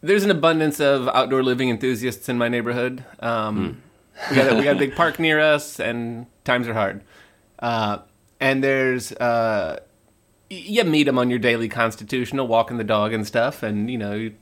[0.00, 3.04] there's an abundance of outdoor living enthusiasts in my neighborhood.
[3.20, 3.82] Um,
[4.30, 7.02] we, got a, we got a big park near us, and times are hard.
[7.58, 7.98] Uh,
[8.40, 9.78] and there's uh,
[10.50, 13.98] y- you meet them on your daily constitutional, walking the dog and stuff, and you
[13.98, 14.14] know.
[14.14, 14.34] You,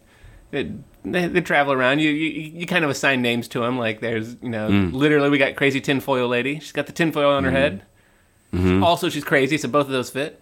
[0.53, 0.69] it,
[1.05, 1.99] they, they travel around.
[1.99, 2.31] You, you
[2.61, 3.79] you kind of assign names to them.
[3.79, 6.61] Like there's you know literally we got crazy tinfoil lady.
[6.61, 7.83] She's got the tinfoil on her head.
[8.83, 10.41] Also, she's crazy, so both of those fit.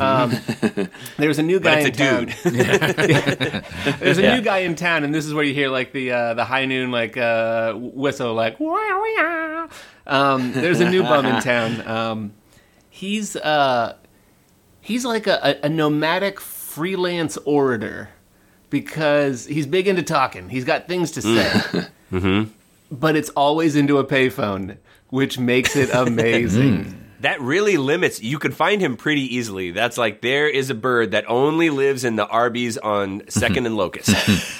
[0.00, 0.32] um,
[1.18, 2.26] there's a new guy it's in a town.
[2.26, 3.64] dude.
[4.00, 6.34] There's a new guy in town, and this is where you hear like the uh,
[6.34, 8.58] the high noon like uh, whistle, like.
[8.58, 9.68] "Wah, wah."
[10.06, 11.86] Um, there's a new bum in town.
[11.86, 12.32] Um,
[12.90, 13.96] he's uh,
[14.80, 18.10] he's like a, a, a nomadic freelance orator
[18.70, 20.48] because he's big into talking.
[20.48, 21.86] He's got things to say,
[22.90, 24.76] but it's always into a payphone,
[25.10, 27.05] which makes it amazing.
[27.20, 28.22] That really limits.
[28.22, 29.70] You can find him pretty easily.
[29.70, 33.76] That's like there is a bird that only lives in the Arby's on Second and
[33.76, 34.10] Locust,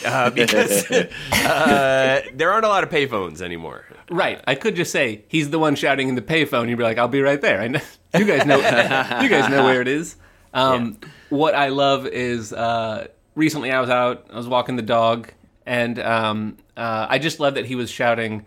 [0.06, 0.90] uh, because
[1.32, 3.84] uh, there aren't a lot of payphones anymore.
[4.10, 4.40] Right.
[4.46, 6.68] I could just say he's the one shouting in the payphone.
[6.68, 7.80] You'd be like, "I'll be right there." I know
[8.16, 8.56] you guys know.
[9.22, 10.16] you guys know where it is.
[10.54, 10.98] Um,
[11.28, 14.28] What I love is uh, recently I was out.
[14.32, 15.30] I was walking the dog,
[15.66, 18.46] and um, uh, I just love that he was shouting,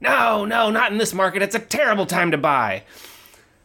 [0.00, 1.42] "No, no, not in this market!
[1.42, 2.82] It's a terrible time to buy."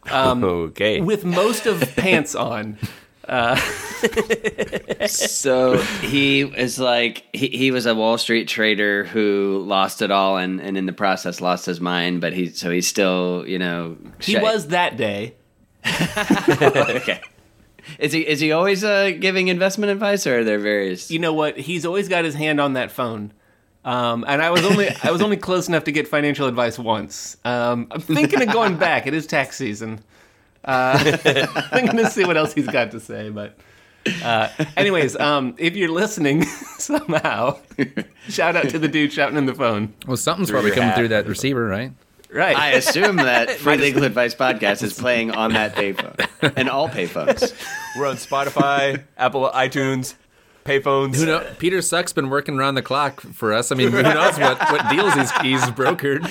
[0.12, 1.00] okay.
[1.00, 2.78] With most of pants on.
[3.26, 3.56] Uh.
[5.06, 10.36] so he is like he, he was a Wall Street trader who lost it all
[10.36, 13.96] and, and in the process lost his mind, but he so he's still you know
[14.20, 15.36] He was that day.
[15.86, 17.22] okay.
[17.98, 21.10] Is he is he always uh, giving investment advice or are there various?
[21.10, 21.58] you know what?
[21.58, 23.32] He's always got his hand on that phone.
[23.84, 27.36] Um, and I was only I was only close enough to get financial advice once.
[27.44, 29.06] Um, I'm thinking of going back.
[29.06, 30.00] It is tax season.
[30.64, 31.16] Uh,
[31.72, 33.28] I'm going to see what else he's got to say.
[33.28, 33.58] But
[34.22, 36.44] uh, anyways, um, if you're listening
[36.78, 37.58] somehow,
[38.28, 39.92] shout out to the dude shouting in the phone.
[40.06, 40.96] Well, something's probably coming hat.
[40.96, 41.92] through that receiver, right?
[42.30, 42.56] Right.
[42.56, 47.54] I assume that Free Legal Advice podcast is playing on that payphone and all payphones.
[47.96, 50.14] We're on Spotify, Apple, iTunes,
[50.64, 51.16] payphones.
[51.16, 51.46] Who know?
[51.58, 53.70] Peter Suck's been working around the clock for us.
[53.70, 56.22] I mean, who knows what, what deals he's, he's brokered?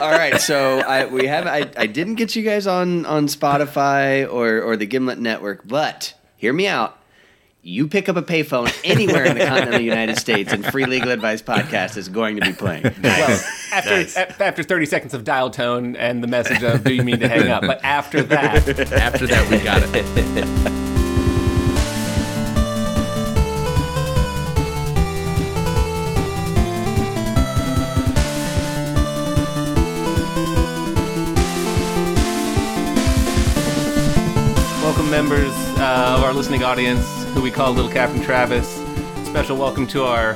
[0.00, 4.30] All right, so I we have I, I didn't get you guys on on Spotify
[4.30, 6.98] or or the Gimlet network, but hear me out.
[7.66, 11.40] You pick up a payphone anywhere in the continental United States, and Free Legal Advice
[11.40, 12.82] podcast is going to be playing.
[13.02, 13.40] well,
[13.72, 17.20] after a- after 30 seconds of dial tone and the message of "Do you mean
[17.20, 20.80] to hang up?" But after that, After that, we got it.
[35.14, 38.68] members uh, of our listening audience, who we call Little Captain Travis.
[39.24, 40.34] Special welcome to our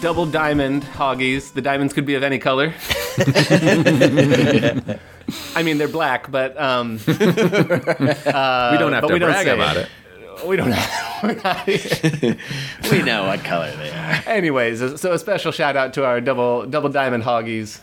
[0.00, 1.52] double diamond hoggies.
[1.52, 2.72] The diamonds could be of any color.
[5.54, 9.90] I mean, they're black, but um, we don't have to we brag say about it.
[10.16, 10.46] it.
[10.48, 11.68] we don't have.
[12.90, 14.22] We know what color they are.
[14.26, 17.78] anyways, so a special shout out to our double double diamond hoggies.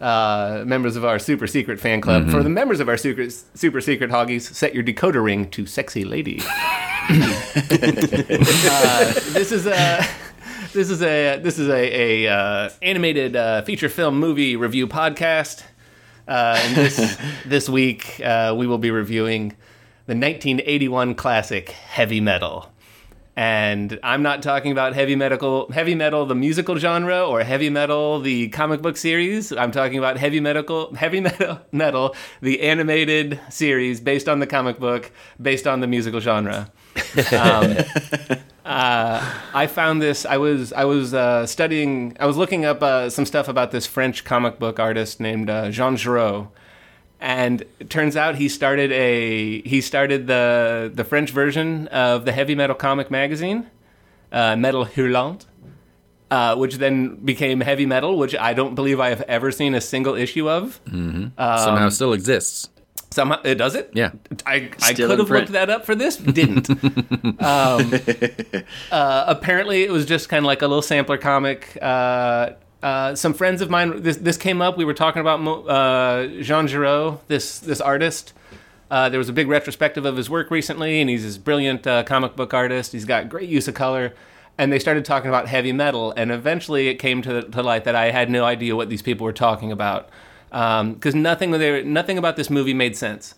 [0.00, 2.28] Uh, members of our super secret fan club.
[2.28, 6.04] For the members of our super, super secret hoggies, set your decoder ring to sexy
[6.04, 6.42] lady.
[7.08, 7.14] uh,
[9.32, 10.04] this is a
[10.72, 15.62] this is a this is a, a uh, animated uh, feature film movie review podcast.
[16.26, 17.16] Uh, and this
[17.46, 19.50] this week uh, we will be reviewing
[20.06, 22.73] the 1981 classic Heavy Metal.
[23.36, 28.20] And I'm not talking about heavy metal, heavy metal, the musical genre, or heavy metal,
[28.20, 29.52] the comic book series.
[29.52, 34.78] I'm talking about heavy metal, heavy metal, metal, the animated series based on the comic
[34.78, 35.10] book,
[35.42, 36.70] based on the musical genre.
[37.32, 37.76] Um,
[38.64, 40.24] uh, I found this.
[40.24, 42.16] I was I was uh, studying.
[42.20, 45.70] I was looking up uh, some stuff about this French comic book artist named uh,
[45.72, 46.50] Jean Giraud,
[47.24, 52.32] and it turns out he started a he started the the French version of the
[52.32, 53.70] heavy metal comic magazine,
[54.30, 55.46] uh, Metal Hurlant,
[56.30, 59.80] uh, which then became heavy metal, which I don't believe I have ever seen a
[59.80, 60.78] single issue of.
[61.64, 62.68] Somehow still exists.
[63.10, 63.90] Somehow it does it.
[63.94, 64.10] Yeah.
[64.44, 65.42] I, I Still could have print.
[65.44, 66.68] looked that up for this, didn't.
[67.40, 67.92] um,
[68.90, 71.78] uh, apparently, it was just kind of like a little sampler comic.
[72.84, 74.76] Uh, some friends of mine, this, this came up.
[74.76, 78.34] We were talking about uh, Jean Giraud, this this artist.
[78.90, 82.04] Uh, there was a big retrospective of his work recently, and he's this brilliant uh,
[82.04, 82.92] comic book artist.
[82.92, 84.12] He's got great use of color.
[84.58, 87.96] And they started talking about heavy metal, and eventually it came to, to light that
[87.96, 90.10] I had no idea what these people were talking about,
[90.50, 93.34] because nothing they nothing about this movie made sense.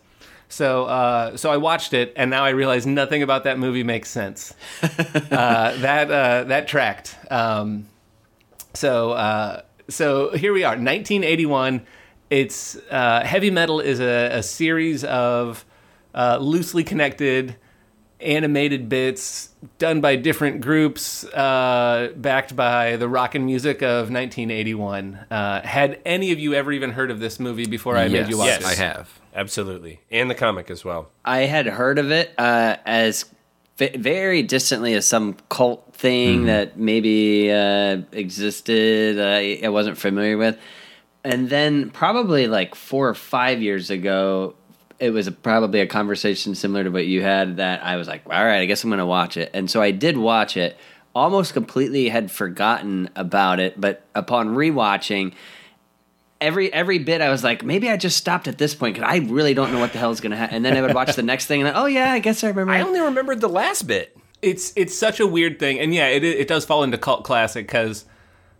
[0.49, 4.11] So, uh, so I watched it, and now I realize nothing about that movie makes
[4.11, 4.55] sense.
[4.83, 4.89] uh,
[5.79, 7.17] that uh, that tracked.
[7.31, 7.87] Um,
[8.77, 11.87] so, uh, so here we are, 1981.
[12.31, 15.65] It's uh, heavy metal is a, a series of
[16.15, 17.57] uh, loosely connected
[18.19, 25.17] animated bits done by different groups, uh, backed by the rock and music of 1981.
[25.31, 28.39] Uh, had any of you ever even heard of this movie before I made you
[28.39, 28.61] watch Yes.
[28.63, 28.67] it?
[28.67, 29.21] I have.
[29.35, 31.11] Absolutely, and the comic as well.
[31.23, 33.36] I had heard of it uh, as v-
[33.77, 39.19] very distantly as some cult thing that maybe uh, existed.
[39.19, 40.59] Uh, I wasn't familiar with,
[41.25, 44.55] and then probably like four or five years ago,
[44.99, 48.23] it was a, probably a conversation similar to what you had that I was like,
[48.27, 50.77] all right, I guess I'm going to watch it, and so I did watch it.
[51.15, 55.33] Almost completely had forgotten about it, but upon rewatching
[56.41, 59.19] every every bit I was like, maybe I just stopped at this point because I
[59.19, 60.57] really don't know what the hell is going to happen.
[60.57, 62.73] And then I would watch the next thing and oh yeah, I guess I remember.
[62.73, 64.17] I only remembered the last bit.
[64.43, 67.67] it's it's such a weird thing, and yeah, it it does fall into cult classic
[67.67, 68.05] because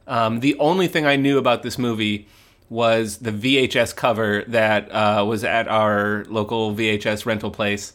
[0.07, 2.29] um, the only thing I knew about this movie
[2.69, 7.93] was the VHS cover that uh, was at our local VHS rental place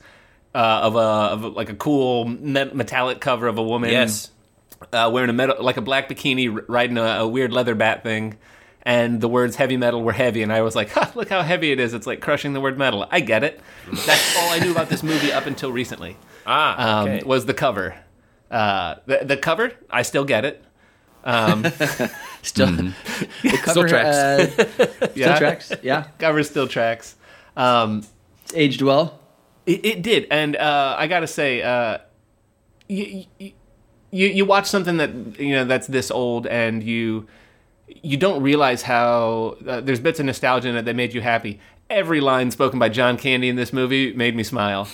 [0.55, 4.29] uh, of a of a, like a cool met- metallic cover of a woman Yes,
[4.93, 8.37] uh, wearing a metal like a black bikini riding a, a weird leather bat thing.
[8.83, 11.71] And the words heavy metal were heavy, and I was like, huh, look how heavy
[11.71, 11.93] it is.
[11.93, 13.07] It's like crushing the word metal.
[13.11, 13.61] I get it.
[13.91, 17.95] That's all I knew about this movie up until recently ah, um, was the cover.
[18.49, 20.63] Uh, the, the cover, I still get it.
[21.23, 21.63] Um,
[22.41, 22.67] still
[23.43, 24.17] the cover Still tracks.
[24.17, 24.47] Uh,
[24.87, 25.71] still yeah, tracks.
[25.83, 27.15] Yeah, cover still tracks.
[27.55, 28.03] Um,
[28.43, 29.19] it's aged well.
[29.65, 31.99] it, it did, and uh, I gotta say, uh,
[32.87, 33.53] you, you
[34.09, 37.27] you watch something that you know that's this old, and you
[38.03, 41.59] you don't realize how uh, there's bits of nostalgia in it that made you happy.
[41.89, 44.87] Every line spoken by John Candy in this movie made me smile.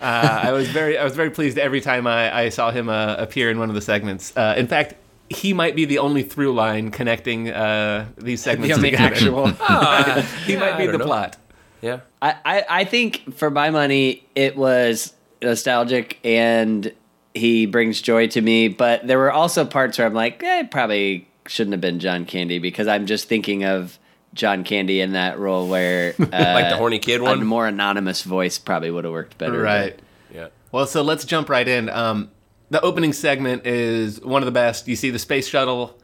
[0.00, 3.16] Uh, I was very I was very pleased every time I, I saw him uh,
[3.18, 4.34] appear in one of the segments.
[4.36, 4.94] Uh, in fact,
[5.28, 9.14] he might be the only through line connecting uh, these segments The only together.
[9.14, 9.46] actual.
[10.46, 11.04] he might be the know.
[11.04, 11.36] plot.
[11.82, 12.00] yeah.
[12.22, 15.12] I, I I think for my money, it was
[15.42, 16.92] nostalgic and
[17.34, 18.68] he brings joy to me.
[18.68, 22.58] But there were also parts where I'm like, eh, probably shouldn't have been John Candy
[22.58, 23.98] because I'm just thinking of
[24.34, 27.44] John Candy in that role where uh, Like the horny kid a one.
[27.46, 29.60] more anonymous voice probably would have worked better.
[29.60, 29.98] Right.
[30.32, 30.48] Yeah.
[30.72, 31.88] Well, so let's jump right in.
[31.88, 32.30] Um,
[32.70, 34.86] the opening segment is one of the best.
[34.88, 35.98] You see the space shuttle,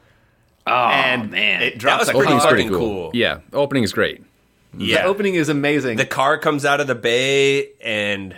[0.66, 2.36] Oh and man, it That drops was a pretty car.
[2.36, 3.02] Opening's pretty fucking cool.
[3.04, 3.10] cool.
[3.12, 4.22] Yeah, opening is great.
[4.76, 5.02] Yeah.
[5.02, 5.98] The opening is amazing.
[5.98, 8.34] The car comes out of the bay and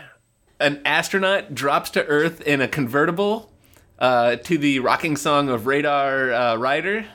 [0.58, 3.52] An astronaut drops to Earth in a convertible
[3.98, 7.06] uh, to the rocking song of Radar uh, Rider,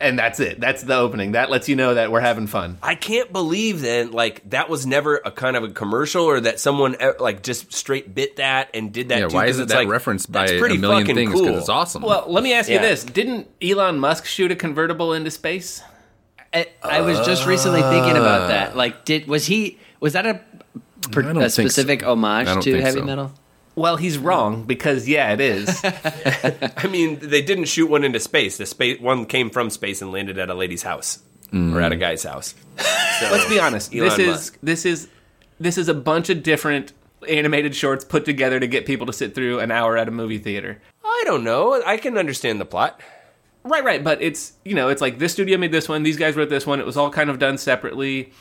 [0.00, 0.60] and that's it.
[0.60, 1.32] That's the opening.
[1.32, 2.78] That lets you know that we're having fun.
[2.82, 6.60] I can't believe then like that was never a kind of a commercial or that
[6.60, 9.68] someone like just straight bit that and did that Yeah, too, why 'cause is it
[9.68, 11.30] that like, referenced by that's a pretty million fucking things?
[11.32, 11.58] Because cool.
[11.58, 12.02] it's awesome.
[12.02, 15.82] Well, let me ask you this: Didn't Elon Musk shoot a convertible into space?
[16.52, 18.76] I, I was just recently thinking about that.
[18.76, 20.40] Like, did was he was that a,
[21.10, 21.62] per, I don't a think so.
[21.62, 23.04] specific homage to heavy so.
[23.04, 23.32] metal?
[23.76, 25.80] Well, he's wrong because yeah, it is.
[25.84, 28.56] I mean, they didn't shoot one into space.
[28.56, 31.20] The space one came from space and landed at a lady's house
[31.52, 32.54] or at a guy's house.
[33.20, 33.94] So, Let's be honest.
[33.94, 34.58] Elon this is Musk.
[34.60, 35.08] this is
[35.60, 36.92] this is a bunch of different
[37.28, 40.38] animated shorts put together to get people to sit through an hour at a movie
[40.38, 40.82] theater.
[41.04, 41.80] I don't know.
[41.86, 43.00] I can understand the plot.
[43.62, 46.34] Right, right, but it's you know, it's like this studio made this one, these guys
[46.34, 46.80] wrote this one.
[46.80, 48.32] It was all kind of done separately.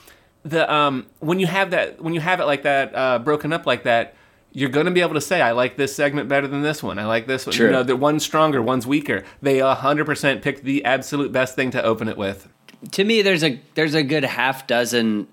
[0.42, 3.68] The um when you have that when you have it like that uh, broken up
[3.68, 4.16] like that,
[4.54, 7.00] you're going to be able to say I like this segment better than this one.
[7.00, 7.54] I like this one.
[7.54, 7.66] True.
[7.66, 9.24] You know, the one's stronger, one's weaker.
[9.42, 12.48] They 100% picked the absolute best thing to open it with.
[12.92, 15.28] To me, there's a there's a good half dozen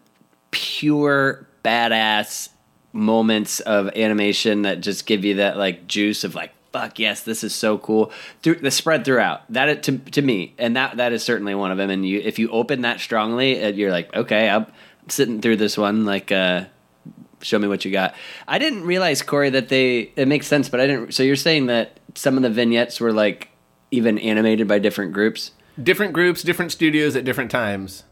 [0.53, 2.49] pure badass
[2.93, 7.45] moments of animation that just give you that like juice of like fuck yes this
[7.45, 8.11] is so cool
[8.43, 11.79] through the spread throughout that to to me and that that is certainly one of
[11.79, 14.67] them and you if you open that strongly uh, you're like okay I'm
[15.09, 16.65] sitting through this one like uh
[17.43, 18.15] show me what you got
[18.47, 21.67] I didn't realize Corey that they it makes sense but I didn't so you're saying
[21.67, 23.49] that some of the vignettes were like
[23.91, 28.05] even animated by different groups Different groups, different studios at different times.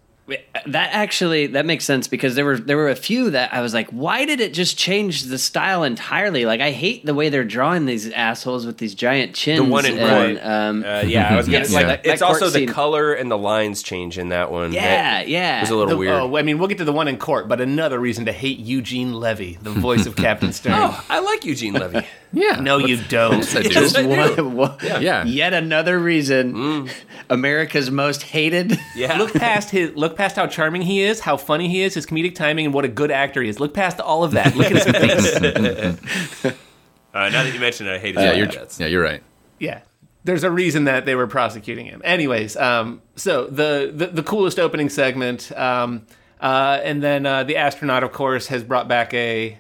[0.66, 3.72] That actually that makes sense because there were there were a few that I was
[3.72, 6.44] like, why did it just change the style entirely?
[6.44, 9.58] Like I hate the way they're drawing these assholes with these giant chins.
[9.64, 10.46] The one in and, court.
[10.46, 11.86] um, Uh, yeah, I was gonna Yes, like.
[11.86, 14.72] that- it's that also court the scene- color and the lines change in that one.
[14.72, 14.82] yeah,
[15.22, 15.58] That yeah.
[15.58, 16.12] It was a little The- weird.
[16.20, 18.58] Oh, I mean, we'll get to the one in court, but another reason to hate
[18.58, 20.74] Eugene Levy, the voice of Captain Sternn.
[20.76, 22.06] Oh, I like Eugene Levy.
[22.32, 22.60] Yeah.
[22.60, 23.38] No, you don't.
[23.38, 23.68] Yes, I do.
[23.70, 25.24] Just one- one- Yeah.
[25.24, 26.88] Yet another reason
[27.30, 28.78] America's most hated.
[28.94, 29.16] Yeah.
[29.18, 29.94] Look past his.
[29.96, 32.84] Look past how charming he is, how funny he is, his comedic timing, and what
[32.84, 33.60] a good actor he is.
[33.60, 34.54] Look past all of that.
[34.56, 34.84] Look at his
[36.44, 36.54] face.
[37.14, 39.22] Uh, now that you mentioned it, I hate his Yeah, yeah, you're, yeah, you're right.
[39.58, 39.80] Yeah.
[40.24, 42.02] There's a reason that they were prosecuting him.
[42.04, 46.06] Anyways, um, so the, the the coolest opening segment, um,
[46.40, 49.58] uh, and then uh, the astronaut, of course, has brought back a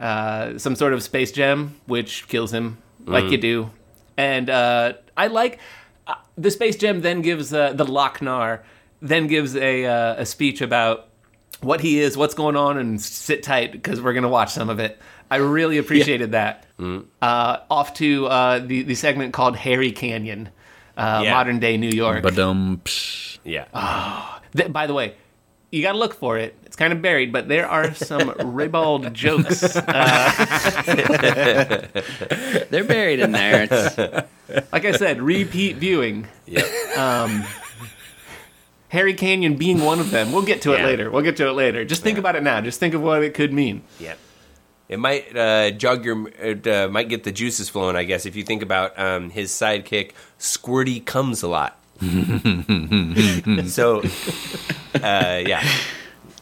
[0.00, 3.70] uh, some sort of space gem, which kills him, like you do.
[4.16, 5.58] And uh, I like
[6.06, 7.00] uh, the space gem.
[7.00, 8.62] Then gives uh, the Loc-Nar,
[9.00, 11.08] then gives a uh, a speech about
[11.60, 14.78] what he is, what's going on, and sit tight because we're gonna watch some of
[14.80, 14.98] it.
[15.30, 16.64] I really appreciated that.
[16.80, 20.48] Uh, off to uh, the the segment called Harry Canyon,
[20.96, 21.32] uh, Yeah.
[21.34, 22.22] modern day New York.
[22.22, 23.64] But um, psh, Yeah.
[24.56, 25.14] Th- by the way,
[25.70, 26.56] you got to look for it.
[26.64, 29.76] It's kind of buried, but there are some ribald jokes.
[29.76, 30.30] Uh,
[32.70, 33.68] They're buried in there.
[33.70, 33.98] It's,
[34.72, 36.26] like I said, repeat viewing.
[36.46, 36.64] Yep.
[38.90, 40.32] Harry Canyon being one of them.
[40.32, 41.10] We'll get to it later.
[41.10, 41.84] We'll get to it later.
[41.84, 42.60] Just think about it now.
[42.62, 43.82] Just think of what it could mean.
[44.00, 44.14] Yeah.
[44.88, 48.34] It might uh, jog your, it uh, might get the juices flowing, I guess, if
[48.34, 51.77] you think about um, his sidekick, Squirty comes a lot.
[53.68, 54.02] so,
[54.94, 55.62] uh, yeah,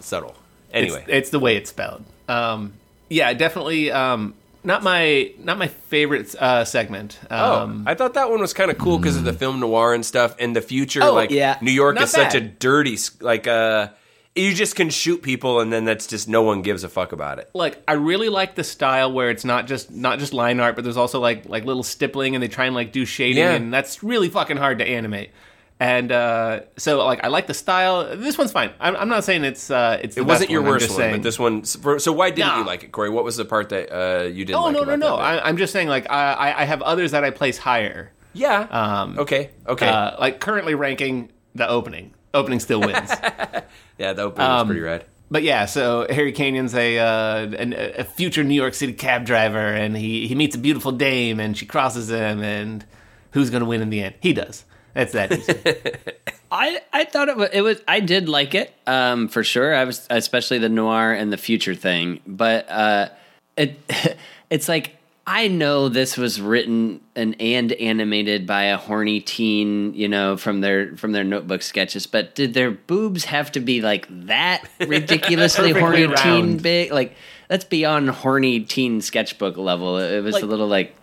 [0.01, 0.35] subtle.
[0.73, 2.05] Anyway, It's, it's the way it's spelled.
[2.29, 2.75] Um,
[3.09, 3.91] yeah, definitely.
[3.91, 4.35] Um,
[4.65, 7.19] not my not my favorite uh, segment.
[7.31, 9.95] oh, Um, I thought that one was kind of cool because of the film noir
[9.95, 11.03] and stuff, and the future.
[11.05, 11.57] Oh, like, yeah.
[11.63, 13.89] New York Not is such a dirty, like, uh,
[14.35, 17.39] you just can shoot people, and then that's just no one gives a fuck about
[17.39, 17.49] it.
[17.55, 20.83] like I really like the style where it's not just not just line art, but
[20.85, 23.53] there's also like like little stippling, and they try and like do shading, Yeah.
[23.53, 25.31] and that's really fucking hard to animate.
[25.78, 28.16] And uh, so, like, I like the style.
[28.16, 28.71] This one's fine.
[28.80, 30.14] I'm, I'm not saying it's uh, it's.
[30.14, 31.64] The It wasn't best your one, worst one, saying- but this one.
[31.64, 32.59] So so why didn't Nah.
[32.61, 33.11] you like it, Corey?
[33.11, 35.16] What was the part that uh, you didn't Oh like no no no!
[35.16, 38.11] I, I'm just saying like I I have others that I place higher.
[38.33, 38.61] Yeah.
[38.71, 39.50] Um, okay.
[39.66, 39.87] Okay.
[39.88, 42.14] Uh, like currently ranking the opening.
[42.33, 43.11] Opening still wins.
[43.99, 45.04] yeah, the opening was um, pretty rad.
[45.30, 49.59] But yeah, so Harry Canyon's a, uh, an, a future New York City cab driver,
[49.59, 52.85] and he, he meets a beautiful dame, and she crosses him, and
[53.33, 54.14] who's going to win in the end?
[54.21, 54.64] He does.
[54.97, 55.33] That's that.
[55.33, 55.53] easy.
[56.50, 59.75] I, I thought it was, it was I did like it um, for sure.
[59.75, 63.09] I was especially the noir and the future thing, but uh,
[63.57, 63.79] it
[64.50, 70.09] it's like I know this was written and and animated by a horny teen, you
[70.09, 72.07] know, from their from their notebook sketches.
[72.07, 76.62] But did their boobs have to be like that ridiculously Perfectly horny teen round.
[76.62, 76.93] big?
[76.93, 77.17] Like
[77.49, 79.99] that's beyond horny teen sketchbook level.
[79.99, 80.95] It was Like- a little like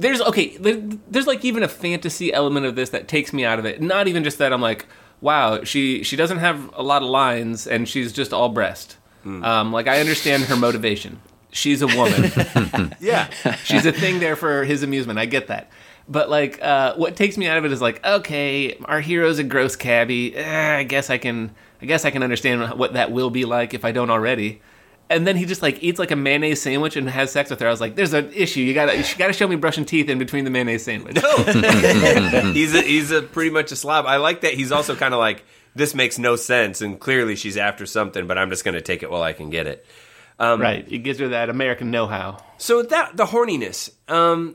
[0.00, 3.64] there's okay there's like even a fantasy element of this that takes me out of
[3.64, 3.80] it.
[3.80, 4.86] Not even just that i'm like
[5.20, 8.96] wow she she doesn't have a lot of lines and she's just all breast.
[9.24, 11.20] Um, like i understand her motivation.
[11.52, 12.92] She's a woman.
[13.00, 13.28] Yeah.
[13.64, 15.18] she's a thing there for his amusement.
[15.18, 15.70] I get that.
[16.08, 19.44] But like uh, what takes me out of it is like okay our hero's a
[19.44, 20.34] gross cabbie.
[20.36, 23.74] Eh, i guess i can i guess i can understand what that will be like
[23.74, 24.60] if i don't already
[25.10, 27.66] and then he just like eats like a mayonnaise sandwich and has sex with her.
[27.66, 28.60] I was like, "There's an issue.
[28.60, 31.36] You gotta, you gotta show me brushing teeth in between the mayonnaise sandwich." No,
[32.54, 34.06] he's a, he's a pretty much a slob.
[34.06, 37.56] I like that he's also kind of like this makes no sense, and clearly she's
[37.56, 39.84] after something, but I'm just going to take it while I can get it.
[40.38, 40.86] right.
[40.90, 42.42] It gives her that American know-how.
[42.58, 43.90] So that the horniness.
[44.08, 44.54] Um,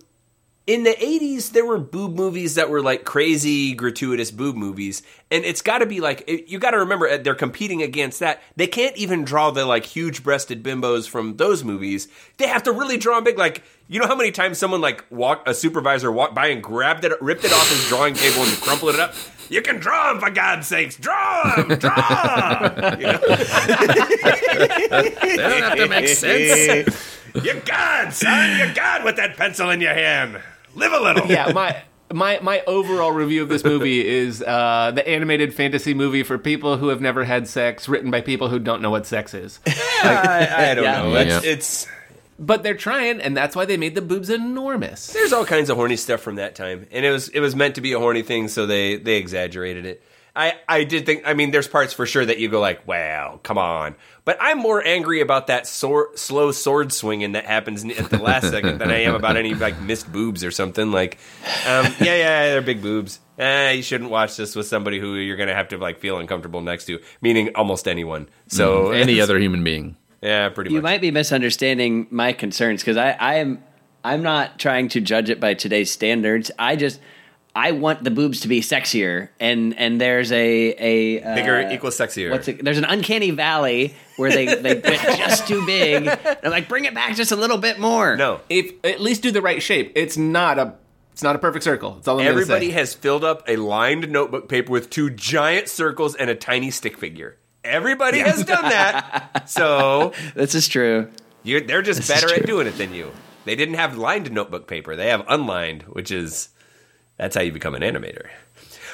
[0.68, 5.04] in the 80s, there were boob movies that were like crazy, gratuitous boob movies.
[5.30, 8.42] And it's got to be like, you got to remember, uh, they're competing against that.
[8.56, 12.08] They can't even draw the like huge breasted bimbos from those movies.
[12.38, 13.38] They have to really draw big.
[13.38, 17.06] Like, you know how many times someone like walk, a supervisor walked by and grabbed
[17.06, 19.14] it, ripped it off his drawing table and crumpled it up?
[19.50, 20.98] You can draw them for God's sakes.
[20.98, 23.00] Draw them, draw 'em.
[23.00, 23.18] You know?
[23.20, 23.28] they
[25.38, 27.12] don't have to make sense.
[27.44, 28.58] You're God, son.
[28.58, 30.42] You're God with that pencil in your hand.
[30.76, 31.28] Live a little.
[31.28, 31.82] Yeah, my
[32.14, 36.78] my my overall review of this movie is uh, the animated fantasy movie for people
[36.78, 39.60] who have never had sex, written by people who don't know what sex is.
[39.68, 41.02] I, I don't Yeah.
[41.02, 41.14] know.
[41.14, 41.38] Yeah.
[41.44, 41.88] It's, it's
[42.38, 45.08] But they're trying, and that's why they made the boobs enormous.
[45.14, 47.76] there's all kinds of horny stuff from that time, and it was it was meant
[47.76, 50.04] to be a horny thing, so they they exaggerated it.
[50.36, 51.24] I I did think.
[51.26, 54.58] I mean, there's parts for sure that you go like, wow, come on," but I'm
[54.60, 58.92] more angry about that sword, slow sword swinging that happens at the last second than
[58.92, 60.92] I am about any like missed boobs or something.
[60.92, 61.18] Like,
[61.68, 63.20] um, yeah, yeah, they're big boobs.
[63.38, 66.62] Eh, you shouldn't watch this with somebody who you're gonna have to like feel uncomfortable
[66.62, 68.28] next to, meaning almost anyone.
[68.48, 69.96] So Any other human being.
[70.22, 70.76] yeah, pretty much.
[70.76, 73.64] You might be misunderstanding my concerns because I, I am
[74.04, 76.52] I'm not trying to judge it by today's standards.
[76.60, 77.00] I just
[77.58, 81.98] I want the boobs to be sexier, and and there's a a uh, Bigger equals
[81.98, 82.30] sexier.
[82.30, 82.64] What's it?
[82.64, 84.84] There's an uncanny valley where they they went
[85.18, 86.08] just too big.
[86.08, 88.18] And I'm like, bring it back just a little bit more.
[88.18, 88.42] no.
[88.50, 89.94] If at least do the right shape.
[89.96, 90.76] It's not a
[91.14, 91.96] it's not a perfect circle.
[91.98, 92.74] It's all I'm Everybody say.
[92.74, 96.98] has filled up a lined notebook paper with two giant circles and a tiny stick
[96.98, 97.38] figure.
[97.64, 99.44] Everybody has done that.
[99.48, 101.10] So this is true.
[101.44, 103.12] you're, they're just This better at doing it than you.
[103.46, 104.96] They didn't have lined notebook paper.
[104.96, 106.50] They have unlined, which is
[107.18, 108.28] that's how you become an animator.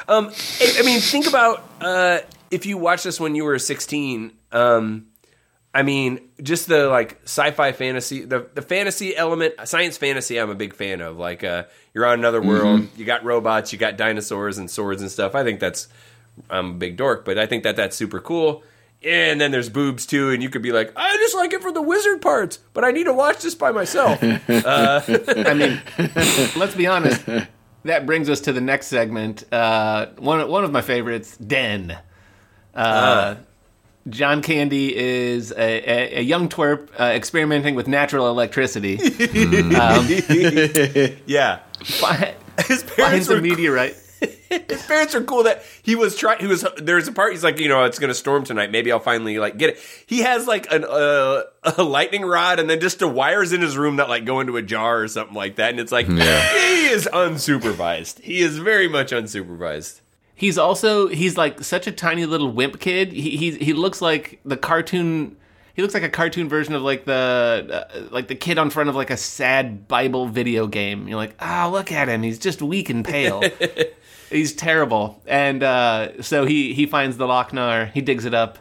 [0.08, 4.32] Um, I, I mean, think about uh, if you watched this when you were 16.
[4.52, 5.08] Um,
[5.74, 10.38] I mean, just the like sci-fi fantasy, the the fantasy element, science fantasy.
[10.38, 11.18] I'm a big fan of.
[11.18, 11.64] Like, uh,
[11.94, 12.90] you're on another world.
[12.98, 13.72] You got robots.
[13.72, 15.34] You got dinosaurs and swords and stuff.
[15.34, 15.88] I think that's.
[16.50, 18.64] I'm a big dork, but I think that that's super cool.
[19.04, 21.72] And then there's boobs too, and you could be like, I just like it for
[21.72, 24.20] the wizard parts, but I need to watch this by myself.
[24.48, 25.82] I mean,
[26.56, 27.22] let's be honest.
[27.84, 29.44] That brings us to the next segment.
[29.52, 31.98] Uh, one one of my favorites, Den.
[32.76, 33.36] Uh,
[34.10, 38.96] John Candy is a, a, a young twerp uh, experimenting with natural electricity.
[41.28, 42.36] yeah, Fi-
[42.68, 43.96] his parents Finds a were meteorite.
[44.22, 47.60] His parents are cool that he was trying he was there's a part he's like
[47.60, 50.72] you know it's gonna storm tonight maybe i'll finally like get it he has like
[50.72, 51.42] an uh,
[51.78, 54.58] a lightning rod and then just the wires in his room that like go into
[54.58, 56.42] a jar or something like that and it's like Yeah.
[56.54, 60.02] he is unsupervised he is very much unsupervised
[60.34, 63.12] He's also he's like such a tiny little wimp kid.
[63.14, 65.38] He he he looks like the cartoon.
[65.76, 68.90] He looks like a cartoon version of like the uh, like the kid on front
[68.90, 71.08] of like a sad Bible video game.
[71.08, 72.24] You're like, ah, look at him.
[72.24, 73.44] He's just weak and pale.
[74.32, 75.22] he's terrible.
[75.28, 77.86] And uh, so he he finds the Loc-Nar.
[77.88, 78.58] He digs it up.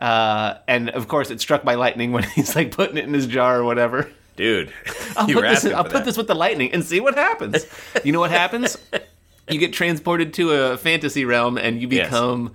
[0.00, 3.26] Uh, and of course, it's struck by lightning when he's like putting it in his
[3.26, 4.08] jar or whatever.
[4.36, 4.72] dude
[5.16, 5.64] I'll put this.
[5.66, 7.66] I'll put this with the lightning and see what happens.
[8.04, 8.76] you know what happens?
[9.50, 12.08] You get transported to a fantasy realm and you Yes.
[12.08, 12.52] become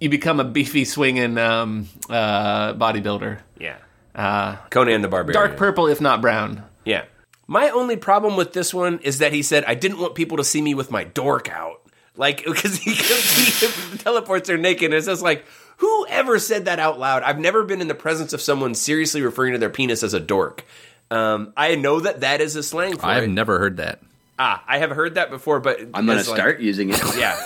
[0.00, 3.38] you become a beefy swinging um, uh, bodybuilder.
[3.60, 3.76] yeah
[4.12, 6.64] Uh, conan the barbarian dark purple, if not brown.
[6.84, 7.04] Yeah.
[7.46, 10.42] My only problem with this one is that he said, I didn't want people to
[10.44, 11.80] see me with my dork out.
[12.16, 14.86] Like, because he, he teleports there naked.
[14.86, 15.44] And it's just like,
[15.78, 17.22] whoever said that out loud?
[17.22, 20.20] I've never been in the presence of someone seriously referring to their penis as a
[20.20, 20.64] dork.
[21.10, 23.28] Um, I know that that is a slang for I've it.
[23.28, 24.00] never heard that.
[24.38, 27.00] ah, I have heard that before, but I'm gonna like, start using it.
[27.16, 27.38] yeah.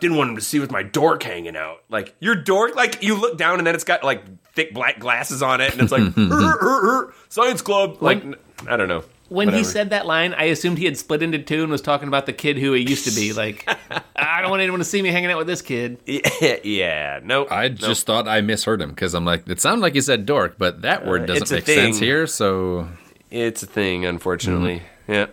[0.00, 1.82] Didn't want him to see with my dork hanging out.
[1.90, 5.42] Like your dork, like you look down and then it's got like thick black glasses
[5.42, 7.98] on it, and it's like "Er, er, er, science club.
[8.00, 8.24] Like
[8.66, 9.04] I don't know.
[9.30, 12.08] When he said that line, I assumed he had split into two and was talking
[12.08, 13.32] about the kid who he used to be.
[13.32, 13.64] Like,
[14.16, 15.98] I don't want anyone to see me hanging out with this kid.
[16.04, 17.46] yeah, yeah, nope.
[17.50, 17.78] I nope.
[17.78, 20.82] just thought I misheard him because I'm like, it sounded like he said dork, but
[20.82, 22.26] that word doesn't Uh, it's a make sense here.
[22.26, 22.88] So
[23.30, 24.82] it's a thing, unfortunately.
[25.06, 25.26] Yeah.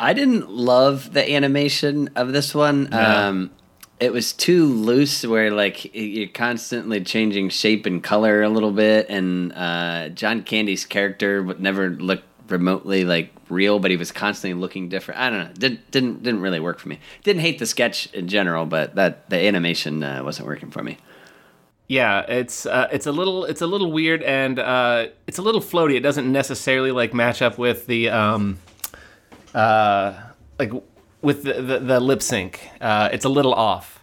[0.00, 2.92] I didn't love the animation of this one.
[2.92, 3.50] Um,
[4.00, 9.06] it was too loose, where like you're constantly changing shape and color a little bit,
[9.08, 14.58] and uh, John Candy's character would never look remotely like real, but he was constantly
[14.58, 15.20] looking different.
[15.20, 15.50] I don't know.
[15.54, 16.98] Didn't didn't didn't really work for me.
[17.24, 20.98] Didn't hate the sketch in general, but that the animation uh, wasn't working for me.
[21.88, 25.62] Yeah, it's uh, it's a little it's a little weird and uh, it's a little
[25.62, 25.96] floaty.
[25.96, 28.58] It doesn't necessarily like match up with the um,
[29.54, 30.14] uh,
[30.58, 30.72] like
[31.22, 32.68] with the the, the lip sync.
[32.80, 33.97] Uh, it's a little off.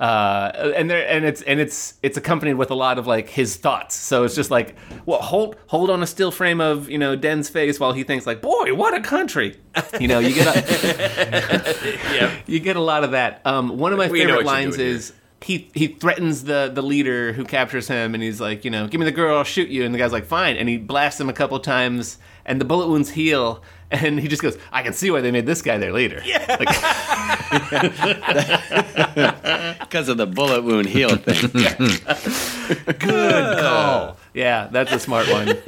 [0.00, 3.56] Uh, and there and it's and it's it's accompanied with a lot of like his
[3.56, 3.94] thoughts.
[3.94, 7.50] So it's just like, well, hold hold on a still frame of you know Den's
[7.50, 9.58] face while he thinks like, boy, what a country.
[10.00, 11.76] You know, you get a,
[12.14, 12.34] Yeah.
[12.46, 13.42] you get a lot of that.
[13.44, 17.44] Um, one of my We favorite lines is he he threatens the the leader who
[17.44, 19.84] captures him, and he's like, you know, give me the girl, I'll shoot you.
[19.84, 20.56] And the guy's like, fine.
[20.56, 23.62] And he blasts him a couple times, and the bullet wounds heal.
[23.92, 26.22] And he just goes, I can see why they made this guy their leader.
[26.24, 26.56] Yeah.
[26.58, 26.68] Like,
[29.80, 31.50] Because of the bullet wound heal thing.
[32.98, 34.16] good call.
[34.32, 35.58] Yeah, that's a smart one.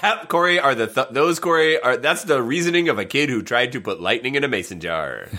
[0.00, 3.42] That Corey are the th- those Corey are that's the reasoning of a kid who
[3.42, 5.28] tried to put lightning in a mason jar.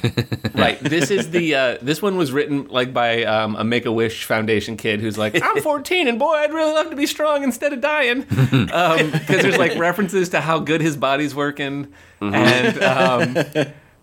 [0.54, 0.80] Right.
[0.80, 4.26] This is the uh, this one was written like by um, a Make a Wish
[4.26, 7.74] Foundation kid who's like, I'm 14 and boy, I'd really love to be strong instead
[7.74, 8.22] of dying.
[8.22, 13.36] Because there's like references to how good his body's working, and um,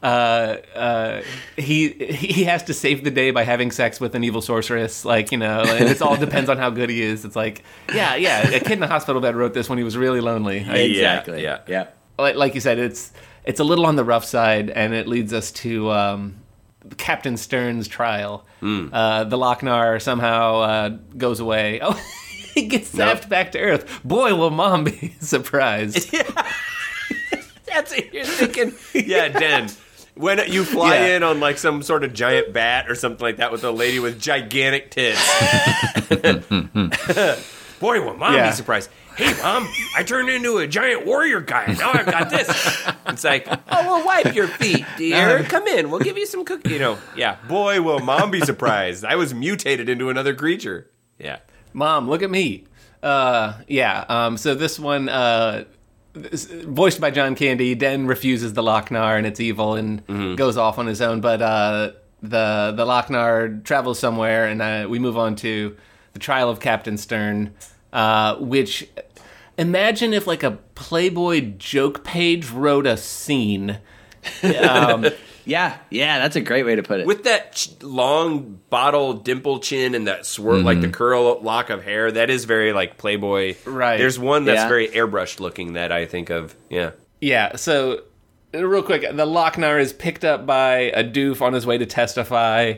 [0.02, 1.22] uh, uh,
[1.56, 5.04] he he has to save the day by having sex with an evil sorceress.
[5.04, 7.24] Like you know, and it all depends on how good he is.
[7.24, 7.62] It's like,
[7.94, 8.48] yeah, yeah.
[8.48, 10.64] A kid in a hospital bed wrote this when he was really lonely.
[10.66, 11.42] I- exactly.
[11.42, 11.60] yeah.
[11.68, 11.86] Yeah.
[12.18, 13.12] like, like you said, it's
[13.44, 16.36] it's a little on the rough side, and it leads us to um,
[16.96, 18.46] Captain Sternn's trial.
[18.62, 21.80] Uh, the Loc-Nar somehow uh, goes away.
[22.52, 23.20] Oh, he gets Nope.
[23.20, 24.00] zapped back to Earth.
[24.04, 26.12] Boy, will Mom be surprised.
[26.12, 26.22] Yeah.
[27.66, 28.12] That's it.
[28.12, 29.68] You're thinking, yeah, Den.
[30.14, 31.16] When you fly Yeah.
[31.16, 33.98] in on like some sort of giant bat or something like that with a lady
[33.98, 35.20] with gigantic tits.
[37.80, 38.50] Boy, will mom Yeah.
[38.50, 38.90] be surprised.
[39.16, 41.74] Hey, mom, I turned into a giant warrior guy.
[41.78, 42.48] Now I've got this.
[43.06, 45.42] It's like, oh, well, wipe your feet, dear.
[45.44, 45.90] Come in.
[45.90, 46.70] We'll give you some cookie.
[46.72, 47.36] You know, yeah.
[47.48, 49.04] Boy, will mom be surprised.
[49.04, 50.90] I was mutated into another creature.
[51.18, 51.38] Yeah.
[51.72, 52.64] Mom, look at me.
[53.02, 54.04] Uh, yeah.
[54.08, 55.64] Um, so this one, uh,
[56.14, 60.86] voiced by John Candy, Den refuses the Loc-Nar and it's evil and goes off on
[60.86, 61.20] his own.
[61.20, 61.92] But uh,
[62.22, 65.76] the the Loc-Nar travels somewhere, and uh, we move on to
[66.12, 67.54] the trial of Captain Sternn,
[67.92, 68.88] uh, which.
[69.58, 73.78] Imagine if like a Playboy joke page wrote a scene.
[74.42, 75.06] Um,
[75.50, 77.06] Yeah, yeah, that's a great way to put it.
[77.06, 81.82] With that ch- long bottle dimple chin and that swirl, like the curl lock of
[81.82, 83.56] hair, that is very like Playboy.
[83.64, 83.96] Right.
[83.98, 84.68] There's one that's Yeah.
[84.68, 86.54] very airbrushed looking that I think of.
[86.68, 86.90] Yeah.
[87.20, 88.02] Yeah, so
[88.54, 91.86] uh, real quick, the Loc-Nar is picked up by a doof on his way to
[91.86, 92.74] testify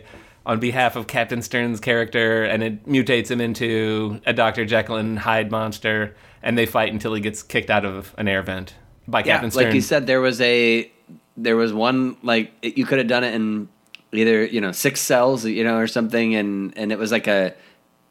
[0.47, 4.65] on behalf of Captain Sternn's character, and it mutates him into a Dr.
[4.65, 8.43] Jekyll and Hyde monster, and they fight until he gets kicked out of an air
[8.43, 8.75] vent
[9.07, 9.65] by yeah, Captain Sternn.
[9.67, 10.91] like you said, there was a
[11.37, 13.69] there was one like it, you could have done it in
[14.13, 17.55] either you know six cells, you know, or something, and and it was like a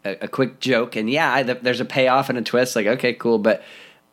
[0.04, 2.76] a, a quick joke, and yeah, I, there's a payoff and a twist.
[2.76, 3.64] Like okay, cool, but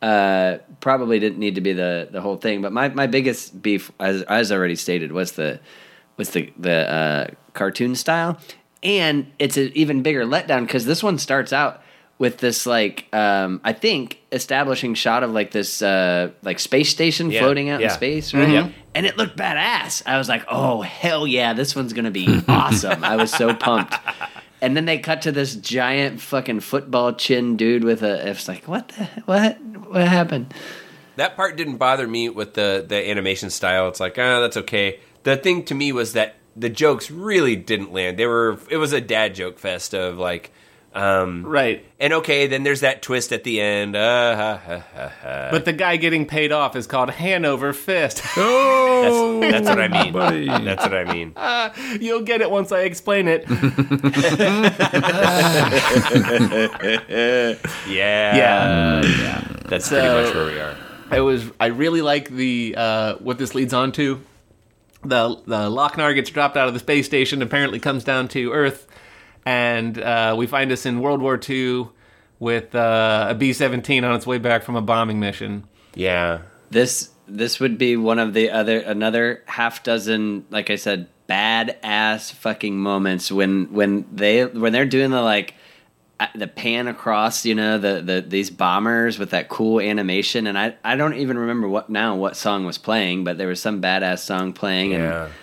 [0.01, 2.61] uh, probably didn't need to be the the whole thing.
[2.61, 5.59] But my my biggest beef, as as already stated, was the
[6.17, 8.39] was the the uh, cartoon style,
[8.83, 11.81] and it's an even bigger letdown because this one starts out
[12.19, 17.31] with this like um, I think establishing shot of like this uh, like space station
[17.31, 17.87] Yeah, floating out yeah.
[17.87, 18.49] in space, right?
[18.49, 18.69] Yeah.
[18.93, 20.03] And it looked badass.
[20.05, 23.03] I was like, oh hell yeah, this one's gonna be awesome.
[23.03, 23.95] I was so pumped.
[24.61, 28.29] And then they cut to this giant fucking football chin dude with a.
[28.29, 30.53] It's like, what the what what happened?
[31.15, 33.87] That part didn't bother me with the the animation style.
[33.87, 34.99] It's like, ah, that's okay.
[35.23, 38.19] The thing to me was that the jokes really didn't land.
[38.19, 40.51] They were it was a dad joke fest of like
[40.95, 41.85] um right.
[41.99, 43.95] and okay, then there's that twist at the end.
[43.95, 45.47] Uh, ha, ha, ha, ha.
[45.51, 48.23] But the guy getting paid off is called Hanover Fist.
[49.01, 50.11] Oh, That's what I mean.
[50.11, 50.45] buddy.
[50.47, 51.33] That's what I mean.
[52.01, 53.45] You'll get it once I explain it.
[57.87, 59.01] Yeah.
[59.05, 59.47] yeah.
[59.65, 60.75] That's So- pretty much where we are.
[61.11, 64.21] I was I really like the uh, what this leads on to.
[65.03, 68.85] The the Loc-Nar gets dropped out of the space station, apparently comes down to Earth,
[69.49, 71.87] and uh, we find us in World War II
[72.39, 75.65] with uh, a B seventeen on its way back from a bombing mission.
[75.95, 76.41] Yeah.
[76.69, 82.31] This this would be one of the other another half dozen, like I said, badass
[82.31, 85.55] fucking moments when when they when they're doing the like
[86.19, 90.57] uh, the pan across, you know, the, the these bombers with that cool animation, and
[90.59, 93.81] I I don't even remember what now what song was playing, but there was some
[93.81, 95.25] badass song playing, Yeah.
[95.25, 95.33] and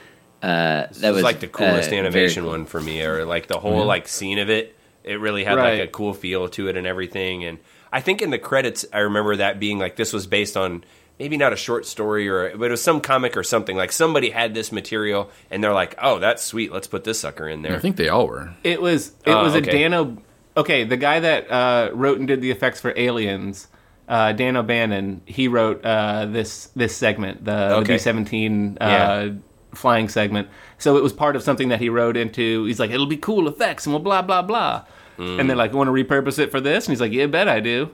[0.46, 2.52] uh, that That was was like the coolest uh, animation cool.
[2.52, 4.76] one for me, or like the whole like scene of it.
[5.04, 5.78] It really had Right.
[5.80, 7.44] like a cool feel to it and everything.
[7.44, 7.58] And
[7.92, 10.84] I think in the credits, I remember that being like this was based on
[11.18, 13.76] maybe not a short story or but it was some comic or something.
[13.76, 16.72] Like somebody had this material and they're like, oh, that's sweet.
[16.72, 18.52] Let's put this sucker in there." I think they all were.
[18.64, 19.68] It was it Oh, was okay.
[19.70, 20.18] a Dan O.
[20.56, 23.68] Okay, the guy that uh, wrote and did the effects for Aliens,
[24.08, 27.94] uh, Dan O'Bannon, he wrote uh, this this segment, the, Okay.
[27.94, 29.32] B seventeen uh, Yeah.
[29.76, 30.48] Flying segment.
[30.78, 32.64] So it was part of something that he wrote into.
[32.64, 34.84] He's like, it'll be cool effects, and we'll blah blah blah.
[35.18, 35.40] Mm.
[35.40, 36.86] And they're like, want to repurpose it for this?
[36.86, 37.90] And he's like, yeah, bet I do.